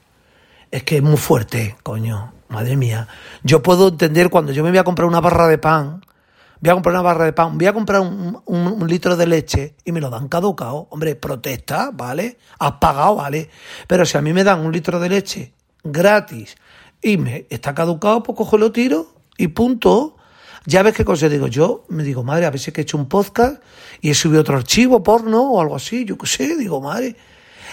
[0.70, 2.32] Es que es muy fuerte, coño.
[2.48, 3.08] Madre mía.
[3.42, 6.02] Yo puedo entender cuando yo me voy a comprar una barra de pan,
[6.60, 9.92] voy a comprar una barra de pan, voy a comprar un, litro de leche y
[9.92, 10.86] me lo dan caducado.
[10.90, 12.38] Hombre, protesta, ¿vale?
[12.58, 13.50] Has pagado, ¿vale?
[13.86, 15.52] Pero si a mí me dan un litro de leche
[15.82, 16.56] gratis
[17.00, 20.16] y me está caducado, pues cojo lo tiro y punto.
[20.66, 21.46] Ya ves qué cosa digo.
[21.46, 23.62] Yo me digo, madre, a veces que he hecho un podcast
[24.00, 27.16] y he subido otro archivo porno o algo así, yo qué sé, digo, madre.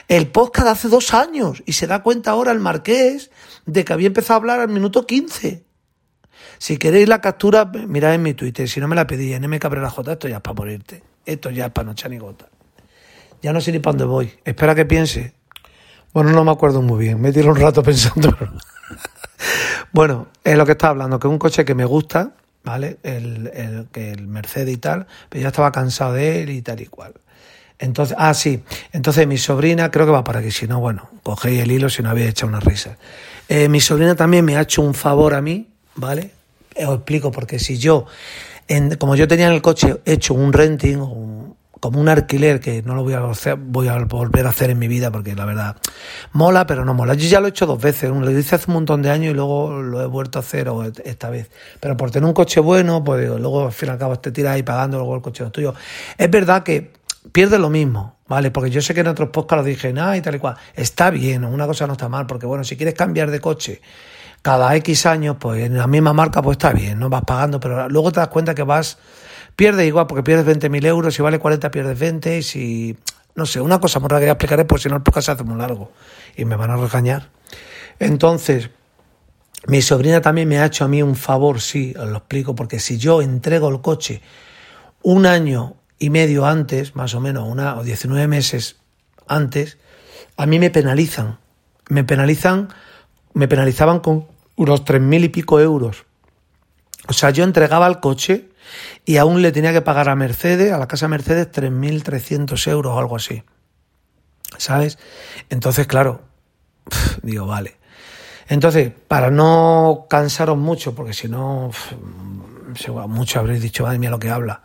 [0.07, 3.31] El podcast hace dos años y se da cuenta ahora el marqués
[3.65, 5.63] de que había empezado a hablar al minuto 15.
[6.57, 8.67] Si queréis la captura, mirad en mi Twitter.
[8.67, 11.03] Si no me la pedís en M Cabrera J, esto ya es para morirte.
[11.25, 12.49] Esto ya es para no echar ni gota.
[13.41, 14.33] Ya no sé ni para dónde voy.
[14.43, 15.33] Espera que piense.
[16.13, 17.21] Bueno, no me acuerdo muy bien.
[17.21, 18.35] Me tiro un rato pensando.
[19.91, 22.97] bueno, es lo que estaba hablando, que es un coche que me gusta, ¿vale?
[23.03, 26.85] El, el, el Mercedes y tal, pero ya estaba cansado de él y tal y
[26.87, 27.13] cual.
[27.79, 28.61] Entonces, ah, sí.
[28.91, 32.03] Entonces mi sobrina, creo que va para aquí, si no, bueno, cogéis el hilo si
[32.03, 32.97] no había hecho una risa.
[33.49, 36.31] Eh, mi sobrina también me ha hecho un favor a mí, ¿vale?
[36.85, 38.05] Os explico, porque si yo,
[38.67, 41.30] en- como yo tenía en el coche hecho un renting, un-
[41.81, 43.21] como un alquiler, que no lo voy a,
[43.57, 45.75] voy a volver a hacer en mi vida, porque la verdad,
[46.31, 47.15] mola, pero no mola.
[47.15, 49.33] Yo ya lo he hecho dos veces, lo hice hace un montón de años y
[49.33, 50.69] luego lo he vuelto a hacer
[51.03, 51.49] esta vez.
[51.79, 54.53] Pero por tener un coche bueno, pues luego al fin y al cabo te tiras
[54.53, 55.73] ahí pagando, luego el coche es tuyo.
[56.17, 56.93] Es verdad que
[57.31, 58.51] pierde lo mismo, ¿vale?
[58.51, 60.55] Porque yo sé que en otros podcasts lo dije, nada y tal y cual.
[60.75, 63.81] Está bien, una cosa no está mal, porque bueno, si quieres cambiar de coche
[64.41, 67.89] cada X años, pues en la misma marca, pues está bien, no vas pagando, pero
[67.89, 68.97] luego te das cuenta que vas,
[69.55, 72.97] pierdes igual, porque pierdes 20.000 euros, si vale 40 pierdes 20, y si,
[73.35, 75.31] no sé, una cosa muy rara que ya explicaré, porque si no el podcast se
[75.31, 75.91] hace muy largo
[76.35, 77.29] y me van a regañar.
[77.99, 78.69] Entonces,
[79.67, 82.79] mi sobrina también me ha hecho a mí un favor, sí, os lo explico, porque
[82.79, 84.21] si yo entrego el coche
[85.03, 88.77] un año y medio antes, más o menos, una o 19 meses
[89.27, 89.77] antes,
[90.37, 91.37] a mí me penalizan.
[91.89, 92.69] Me penalizan,
[93.33, 96.05] me penalizaban con unos tres mil y pico euros.
[97.07, 98.49] O sea, yo entregaba el coche
[99.05, 102.99] y aún le tenía que pagar a Mercedes, a la casa Mercedes, 3.300 euros o
[102.99, 103.43] algo así.
[104.57, 104.97] ¿Sabes?
[105.49, 106.21] Entonces, claro,
[107.23, 107.77] digo, vale.
[108.47, 111.71] Entonces, para no cansaros mucho, porque si no,
[113.07, 114.61] mucho habréis dicho, madre mía, lo que habla.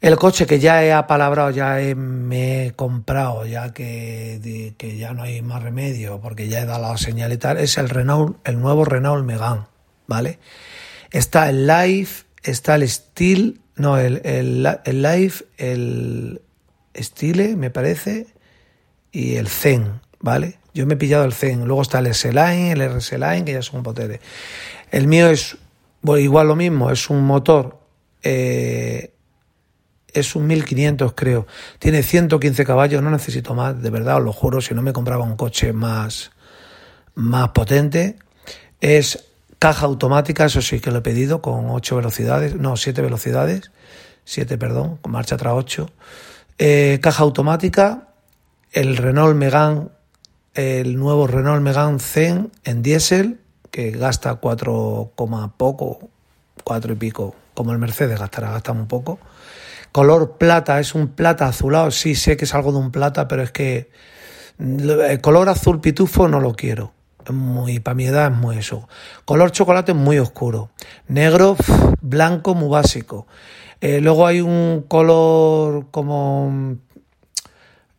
[0.00, 5.12] El coche que ya he apalabrado, ya he- me he comprado, ya que, que ya
[5.12, 8.36] no hay más remedio, porque ya he dado la señal y tal, es el Renault,
[8.48, 9.62] el nuevo Renault Megane,
[10.08, 10.40] ¿vale?
[11.12, 16.40] Está el Life, está el Steel, no, el, el, el Life, el
[16.96, 18.26] Stile, me parece,
[19.10, 20.58] y el Zen, ¿vale?
[20.74, 23.82] Yo me he pillado el Zen, luego está el S-Line, el RS-Line, que ya son
[23.82, 24.20] potentes.
[24.90, 25.56] El mío es
[26.18, 27.78] igual lo mismo, es un motor,
[28.22, 29.12] eh,
[30.12, 31.46] es un 1500 creo,
[31.78, 35.24] tiene 115 caballos, no necesito más, de verdad os lo juro, si no me compraba
[35.24, 36.32] un coche más,
[37.14, 38.16] más potente.
[38.80, 39.31] Es
[39.62, 43.70] caja automática, eso sí que lo he pedido, con 8 velocidades, no, 7 velocidades,
[44.24, 45.88] 7, perdón, con marcha atrás 8.
[46.58, 48.08] Eh, caja automática,
[48.72, 49.86] el Renault Megane,
[50.54, 53.38] el nuevo Renault Megane Zen en diésel,
[53.70, 56.10] que gasta 4, coma poco,
[56.64, 59.20] 4 y pico, como el Mercedes gastará, gasta un poco.
[59.92, 63.44] Color plata, es un plata azulado, sí sé que es algo de un plata, pero
[63.44, 63.92] es que
[64.58, 66.94] el color azul pitufo no lo quiero.
[67.30, 68.88] Muy, para mi edad es muy eso.
[69.24, 70.70] Color chocolate muy oscuro.
[71.08, 71.56] Negro,
[72.00, 73.26] blanco, muy básico.
[73.80, 76.76] Eh, luego hay un color como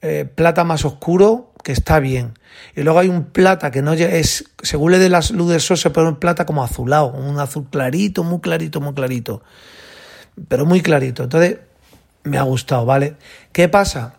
[0.02, 2.34] eh, plata más oscuro que está bien.
[2.76, 5.78] Y luego hay un plata que no es, según le dé la luz del sol,
[5.78, 9.42] se pone un plata como azulado, un azul clarito, muy clarito, muy clarito.
[10.48, 11.24] Pero muy clarito.
[11.24, 11.60] Entonces,
[12.24, 13.16] me ha gustado, ¿vale?
[13.52, 14.16] ¿Qué pasa?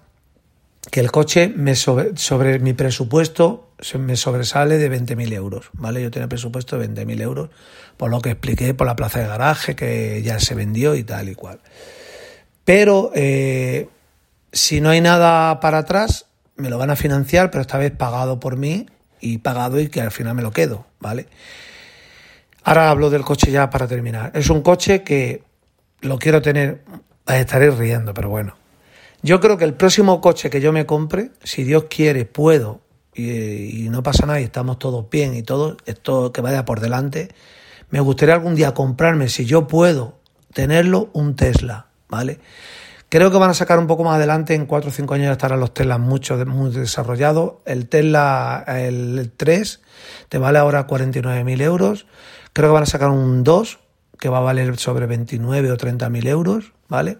[0.90, 6.02] Que el coche me sobre, sobre mi presupuesto se me sobresale de 20.000 euros, ¿vale?
[6.02, 7.50] Yo tenía presupuesto de 20.000 euros,
[7.96, 11.28] por lo que expliqué por la plaza de garaje, que ya se vendió y tal
[11.28, 11.60] y cual.
[12.64, 13.88] Pero eh,
[14.52, 18.40] si no hay nada para atrás, me lo van a financiar, pero esta vez pagado
[18.40, 18.86] por mí
[19.20, 21.26] y pagado y que al final me lo quedo, ¿vale?
[22.62, 24.30] Ahora hablo del coche ya para terminar.
[24.34, 25.42] Es un coche que
[26.00, 26.82] lo quiero tener,
[27.26, 28.56] estaréis riendo, pero bueno.
[29.24, 32.82] Yo creo que el próximo coche que yo me compre, si Dios quiere, puedo,
[33.14, 37.30] y, no pasa nada y estamos todos bien y todo, esto que vaya por delante,
[37.88, 40.18] me gustaría algún día comprarme, si yo puedo
[40.52, 42.38] tenerlo, un Tesla, ¿vale?
[43.08, 45.32] Creo que van a sacar un poco más adelante, en 4 o 5 años ya
[45.32, 47.54] estarán los Teslas mucho, muy desarrollados.
[47.64, 49.80] El Tesla, el 3,
[50.28, 52.06] te vale ahora 49.000 euros.
[52.52, 53.78] Creo que van a sacar un 2,
[54.18, 57.16] que va a valer sobre 29 o 30.000 euros, ¿vale?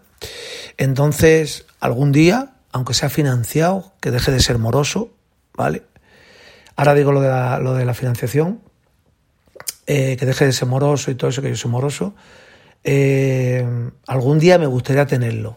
[0.77, 5.13] Entonces, algún día, aunque sea financiado, que deje de ser moroso,
[5.55, 5.83] ¿vale?
[6.77, 8.61] Ahora digo lo de la, lo de la financiación,
[9.87, 12.15] eh, que deje de ser moroso y todo eso, que yo soy moroso.
[12.83, 13.65] eh,
[14.07, 15.57] algún día me gustaría tenerlo.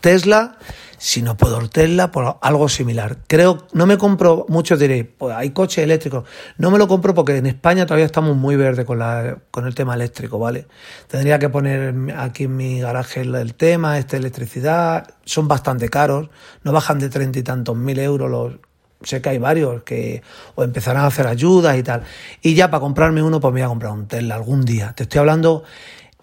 [0.00, 0.58] Tesla,
[0.98, 3.18] si no puedo Tesla, por algo similar.
[3.26, 6.24] Creo, no me compro, muchos diréis, pues hay coches eléctricos.
[6.58, 9.74] No me lo compro porque en España todavía estamos muy verdes con, la, con el
[9.74, 10.66] tema eléctrico, ¿vale?
[11.06, 16.28] Tendría que poner aquí en mi garaje el, tema, esta electricidad, son bastante caros,
[16.64, 18.54] no bajan de treinta y tantos mil euros los,
[19.02, 20.22] sé que hay varios que
[20.56, 22.02] o empezarán a hacer ayudas y tal.
[22.42, 24.92] Y ya para comprarme uno, pues me voy a comprar un Tesla algún día.
[24.96, 25.62] Te estoy hablando,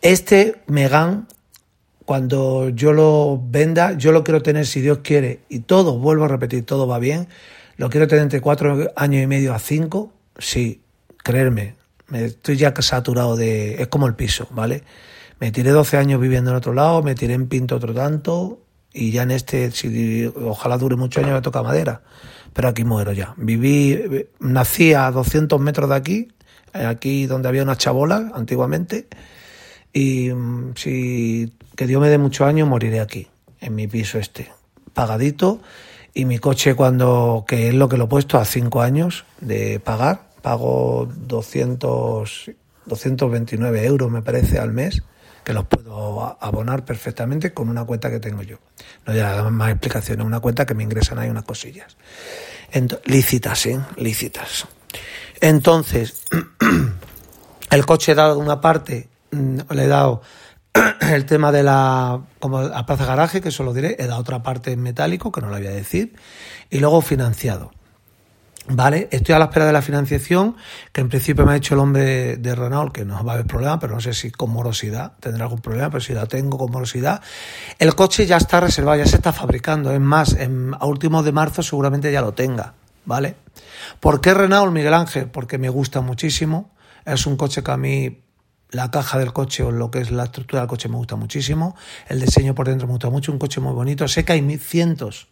[0.02, 1.28] este Megan
[2.06, 6.28] cuando yo lo venda, yo lo quiero tener, si Dios quiere, y todo, vuelvo a
[6.28, 7.28] repetir, todo va bien,
[7.78, 10.82] lo quiero tener entre cuatro años y medio a cinco, sí,
[11.18, 11.76] creerme,
[12.08, 13.82] me estoy ya saturado de...
[13.82, 14.84] es como el piso, ¿vale?
[15.40, 18.62] Me tiré 12 años viviendo en otro lado, me tiré en Pinto otro tanto,
[18.94, 22.04] y ya en este, si ojalá dure muchos años, me toca madera,
[22.54, 23.34] pero aquí muero ya.
[23.36, 26.28] Viví, nací a 200 metros de aquí,
[26.72, 29.08] aquí donde había una chabola antiguamente,
[29.92, 33.28] y mm, si que Dios me dé muchos años, moriré aquí,
[33.60, 34.52] en mi piso este,
[34.94, 35.62] pagadito.
[36.14, 39.82] Y mi coche, cuando, que es lo que lo he puesto a cinco años de
[39.82, 42.52] pagar, pago 200,
[42.86, 45.04] 229 euros, me parece, al mes,
[45.44, 48.58] que los puedo abonar perfectamente con una cuenta que tengo yo.
[49.06, 51.98] No ya más explicaciones, una cuenta que me ingresan ahí unas cosillas.
[53.06, 53.80] lícitas, ¿eh?
[53.98, 54.68] Lícitas.
[55.42, 56.24] Entonces,
[57.72, 60.22] el coche he dado una parte, mm, le he dado
[61.02, 64.72] el tema de la como a plaza garaje, que eso lo diré, dado otra parte
[64.72, 66.16] en metálico, que no lo voy a decir,
[66.70, 67.72] y luego financiado.
[68.68, 70.56] Vale, estoy a la espera de la financiación,
[70.92, 73.46] que en principio me ha hecho el hombre de Renault, que no va a haber
[73.46, 76.72] problema, pero no sé si con morosidad tendrá algún problema, pero si la tengo con
[76.72, 77.22] morosidad.
[77.78, 80.36] El coche ya está reservado, ya se está fabricando, es más,
[80.80, 82.74] a últimos de marzo seguramente ya lo tenga,
[83.06, 83.36] ¿vale?
[84.00, 85.28] ¿Por qué Renault, Miguel Ángel?
[85.30, 86.72] Porque me gusta muchísimo,
[87.06, 88.25] es un coche que a mí
[88.76, 91.76] la caja del coche o lo que es la estructura del coche me gusta muchísimo,
[92.08, 95.28] el diseño por dentro me gusta mucho, un coche muy bonito, sé que hay cientos,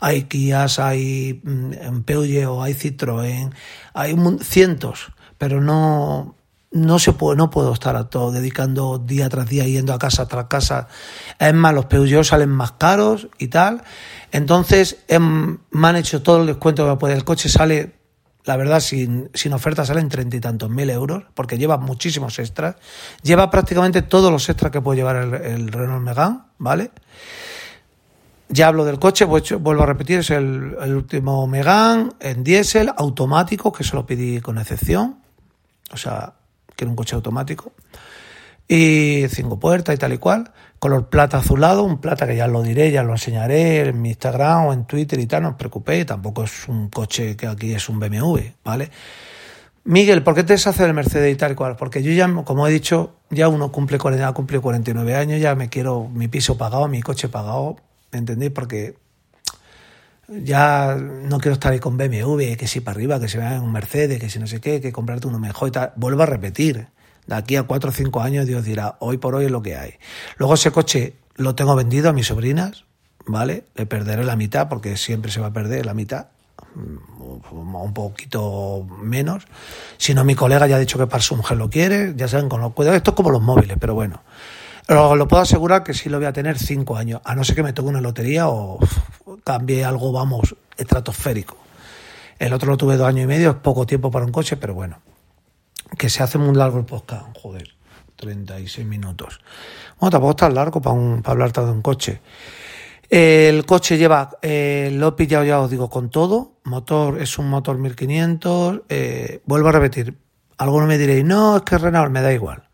[0.00, 3.52] hay Kias, hay mm, Peugeot, hay Citroën,
[3.94, 6.34] hay cientos, pero no
[6.72, 10.28] no se puede, no puedo estar a todo dedicando día tras día yendo a casa
[10.28, 10.88] tras casa.
[11.38, 13.82] Es más, los Peugeot salen más caros y tal.
[14.30, 17.14] Entonces, em, me han hecho todo el descuento que me puede.
[17.14, 17.95] El coche sale
[18.46, 22.76] la verdad, sin, sin oferta salen treinta y tantos mil euros, porque lleva muchísimos extras.
[23.22, 26.92] Lleva prácticamente todos los extras que puede llevar el, Renault Megane, ¿vale?
[28.48, 33.72] Ya hablo del coche, pues vuelvo a repetir, es el, último Megane en diésel, automático,
[33.72, 35.18] que se lo pedí con excepción.
[35.90, 36.34] O sea,
[36.76, 37.72] que era un coche automático.
[38.68, 42.62] Y cinco puertas y tal y cual color plata azulado, un plata que ya lo
[42.62, 46.06] diré, ya lo enseñaré en mi Instagram o en Twitter y tal, no os preocupéis,
[46.06, 48.90] tampoco es un coche que aquí es un BMW, ¿vale?
[49.84, 51.76] Miguel, ¿por qué te deshaces del Mercedes y tal y cual?
[51.76, 55.68] Porque yo ya, como he dicho, ya uno cumple, ha cumplido 49 años, ya me
[55.68, 57.76] quiero mi piso pagado, mi coche pagado,
[58.10, 58.50] ¿me entendéis?
[58.50, 58.96] Porque
[60.28, 63.70] ya no quiero estar ahí con BMW, que si para arriba, que se vea un
[63.70, 65.92] Mercedes, que si no sé qué, que comprarte uno mejor y tal.
[65.94, 66.88] Vuelvo a repetir,
[67.26, 69.76] de aquí a cuatro o cinco años Dios dirá, hoy por hoy es lo que
[69.76, 69.94] hay.
[70.36, 72.84] Luego ese coche lo tengo vendido a mis sobrinas,
[73.26, 73.64] ¿vale?
[73.74, 76.28] Le perderé la mitad porque siempre se va a perder la mitad
[76.74, 79.44] mm, un poquito menos.
[79.98, 82.48] Si no, mi colega ya ha dicho que para su mujer lo quiere, ya saben,
[82.48, 82.96] con los cuidados.
[82.96, 84.22] Esto es como los móviles, pero bueno.
[84.88, 87.56] Lo, lo puedo asegurar que sí lo voy a tener cinco años, a no ser
[87.56, 88.78] que me toque una lotería o
[89.42, 91.56] cambie algo, vamos, estratosférico.
[92.38, 94.74] El otro lo tuve dos años y medio, es poco tiempo para un coche, pero
[94.74, 94.98] bueno
[95.96, 97.74] que se hace muy largo el podcast, joder,
[98.16, 99.40] 36 minutos.
[100.00, 102.20] Bueno, tampoco está largo para, un, hablar de un coche.
[103.08, 107.48] El coche lleva, eh, lo he pillado ya os digo con todo, motor es un
[107.48, 110.18] motor 1500, eh, vuelvo a repetir,
[110.58, 112.64] algunos me diréis, no, es que Renault me da igual.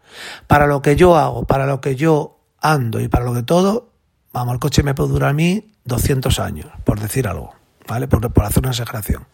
[0.47, 3.93] Para lo que yo hago, para lo que yo ando y para lo que todo,
[4.33, 7.55] vamos, el coche me puede durar a mí 200 años, por decir algo,
[7.87, 8.09] ¿vale?
[8.09, 9.27] Por, por hacer una exageración.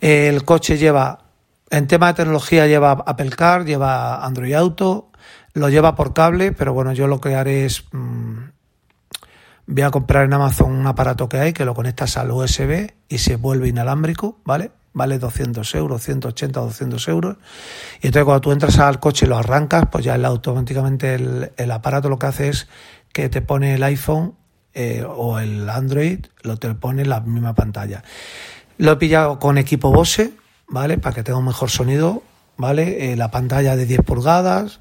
[0.00, 1.29] El coche lleva
[1.70, 5.10] en tema de tecnología lleva Apple Car, lleva Android Auto,
[5.54, 7.84] lo lleva por cable, pero bueno, yo lo que haré es...
[7.92, 8.50] Mm,
[9.66, 13.18] voy a comprar en Amazon un aparato que hay que lo conectas al USB y
[13.18, 14.72] se vuelve inalámbrico, ¿vale?
[14.92, 17.36] Vale 200 euros, 180 o 200 euros.
[18.02, 22.08] Y entonces cuando tú entras al coche y lo arrancas, pues ya automáticamente el, aparato
[22.08, 22.66] lo que hace es
[23.12, 24.34] que te pone el iPhone
[24.74, 28.02] eh, o el Android, lo te pone en la misma pantalla.
[28.78, 30.32] Lo he pillado con equipo Bose,
[30.70, 30.98] ¿vale?
[30.98, 32.22] Para que tenga un mejor sonido,
[32.56, 33.12] ¿vale?
[33.12, 34.80] Eh, la pantalla de 10 pulgadas,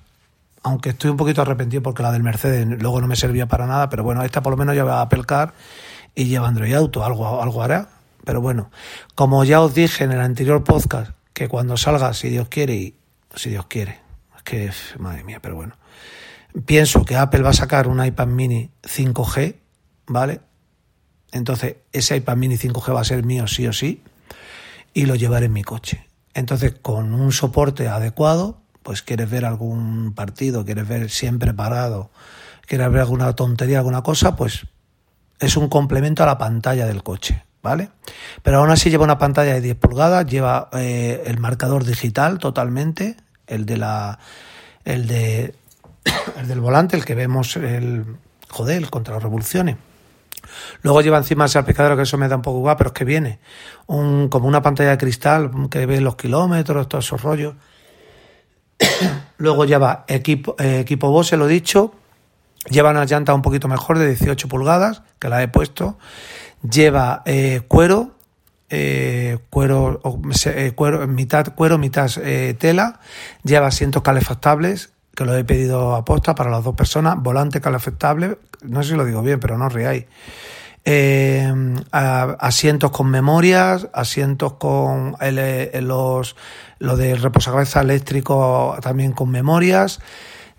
[0.64, 3.90] aunque estoy un poquito arrepentido porque la del Mercedes luego no me servía para nada,
[3.90, 5.54] pero bueno, esta por lo menos lleva Apple Car
[6.16, 7.90] y lleva Android Auto, algo, algo hará.
[8.24, 8.70] Pero bueno,
[9.16, 12.96] como ya os dije en el anterior podcast, que cuando salga, si Dios quiere, y
[13.34, 14.00] si Dios quiere,
[14.38, 15.76] es que, madre mía, pero bueno,
[16.66, 19.56] pienso que Apple va a sacar un iPad mini 5G,
[20.08, 20.42] ¿vale?
[21.32, 24.04] Entonces, ese iPad mini 5G va a ser mío sí o sí
[25.00, 26.06] y lo llevaré en mi coche.
[26.34, 32.12] Entonces, con un soporte adecuado, pues quieres ver algún partido, quieres ver siempre parado,
[32.68, 34.68] quieres ver alguna tontería, alguna cosa, pues
[35.40, 37.92] es un complemento a la pantalla del coche, ¿vale?
[38.44, 43.16] Pero aún así lleva una pantalla de 10 pulgadas, lleva eh, el marcador digital totalmente,
[43.48, 44.20] el de la
[44.84, 45.56] el de
[46.38, 48.18] el del volante, el que vemos el
[48.50, 49.78] joder, contra las revoluciones.
[50.82, 53.06] Luego lleva encima ese salpicadero, que eso me da un poco igual, pero es que
[53.06, 53.40] viene
[53.88, 57.56] un, como una pantalla de cristal que ve los kilómetros, todos esos rollos.
[59.38, 61.94] Luego lleva equipo, eh, equipo Bose, lo dicho.
[62.70, 65.98] Lleva una llanta un poquito mejor de 18 pulgadas, que la he puesto.
[66.62, 68.12] Lleva eh, cuero,
[68.70, 70.02] eh, cuero,
[70.46, 72.12] eh, cuero, mitad cuero, mitad
[72.60, 73.00] tela.
[73.44, 77.22] Lleva asientos calefactables, que lo he pedido a posta para las dos personas.
[77.22, 79.74] Volante calefactable, no sé si lo digo bien, pero no os.
[80.86, 81.54] Eh,
[81.92, 86.38] asientos con memorias, asientos con el, eh, los,
[86.80, 90.00] lo de reposacabezas eléctrico también con memorias,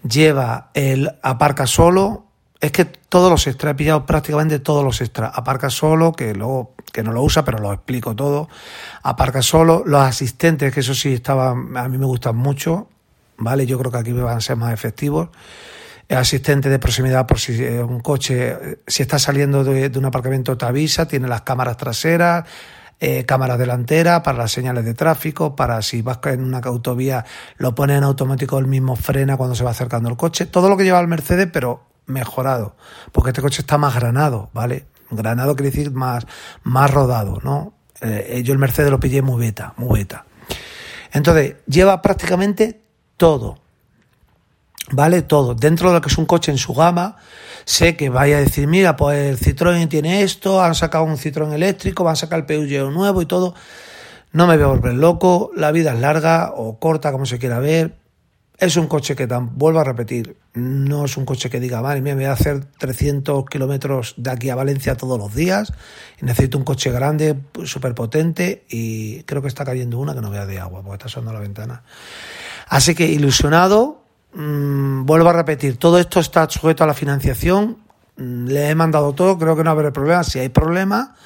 [0.07, 2.27] lleva el aparca solo,
[2.61, 6.75] es que todos los extras, he pillado prácticamente todos los extras, aparca solo, que luego,
[6.93, 8.51] que no lo usa, pero lo explico todo,
[9.03, 12.89] aparca solo, los asistentes, que eso sí estaba, a mí me gustan mucho,
[13.41, 13.66] ¿vale?
[13.66, 15.30] Yo creo que aquí van a ser más efectivos
[16.16, 20.57] asistente de proximidad por si eh, un coche, eh, si está saliendo de, un aparcamiento
[20.57, 22.45] te avisa, tiene las cámaras traseras,
[22.99, 27.24] eh, cámaras delanteras para las señales de tráfico, para si vas en una autovía
[27.57, 30.76] lo pone en automático, el mismo frena cuando se va acercando el coche, todo lo
[30.76, 32.76] que lleva el Mercedes pero mejorado,
[33.12, 34.86] porque este coche está más granado, ¿vale?
[35.11, 36.26] Granado quiere decir más,
[36.62, 37.74] más rodado, ¿no?
[38.03, 40.24] Yo el Mercedes lo pillé muy beta, muy beta.
[41.12, 42.80] Entonces, lleva prácticamente
[43.21, 43.59] todo.
[44.93, 45.21] ¿Vale?
[45.21, 45.55] Todo.
[45.55, 47.16] Dentro de lo que es un coche en su gama,
[47.66, 51.53] sé que vaya a decir, mira, pues el Citroën tiene esto, han sacado un Citroën
[51.53, 53.55] eléctrico, van a sacar el Peugeot nuevo y todo.
[54.33, 57.59] No me voy a volver loco, la vida es larga o corta, como se quiera
[57.59, 57.99] ver.
[58.57, 62.14] Es un coche que, vuelvo a repetir, no es un coche que diga, madre mía,
[62.14, 65.73] me voy a hacer 300 kilómetros de aquí a Valencia todos los días
[66.21, 70.47] necesito un coche grande, súper potente y creo que está cayendo una que no vea
[70.47, 71.83] de agua porque está sonando la ventana.
[72.71, 77.79] Así que ilusionado, mmm, vuelvo a repetir, todo esto está sujeto a la financiación,
[78.16, 81.16] mmm, le he mandado todo, creo que no habrá problema, si hay problema,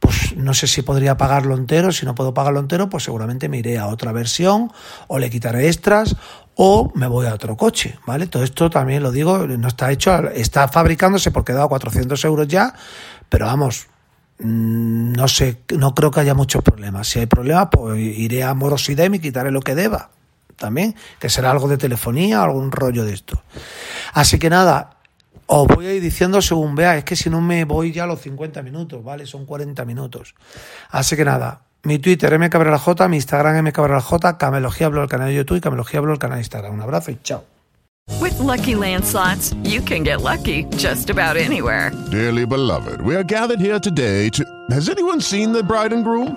[0.00, 3.58] pues no sé si podría pagarlo entero, si no puedo pagarlo entero, pues seguramente me
[3.58, 4.72] iré a otra versión
[5.06, 6.16] o le quitaré extras
[6.54, 8.26] o me voy a otro coche, ¿vale?
[8.26, 12.48] Todo esto también lo digo, no está hecho, está fabricándose porque he dado 400 euros
[12.48, 12.72] ya,
[13.28, 13.88] pero vamos,
[14.38, 17.06] mmm, no sé, no creo que haya muchos problemas.
[17.06, 20.15] Si hay problemas, pues iré a Morosidem y quitaré lo que deba
[20.56, 23.42] también, que será algo de telefonía, algún rollo de esto.
[24.12, 24.96] Así que nada,
[25.46, 28.06] os voy a ir diciendo según vea, es que si no me voy ya a
[28.06, 29.26] los 50 minutos, ¿vale?
[29.26, 30.34] Son 40 minutos.
[30.90, 35.58] Así que nada, mi Twitter mcabralj, mi Instagram mcabralj, Camelogía Blog, el canal de YouTube
[35.58, 36.74] y Camelogía Blog, el canal de Instagram.
[36.74, 37.44] Un abrazo y chao.
[38.20, 41.90] With Lucky Land slots, you can get lucky just about anywhere.
[42.10, 44.44] Dearly beloved, we are gathered here today to.
[44.70, 46.36] Has anyone seen the bride and groom?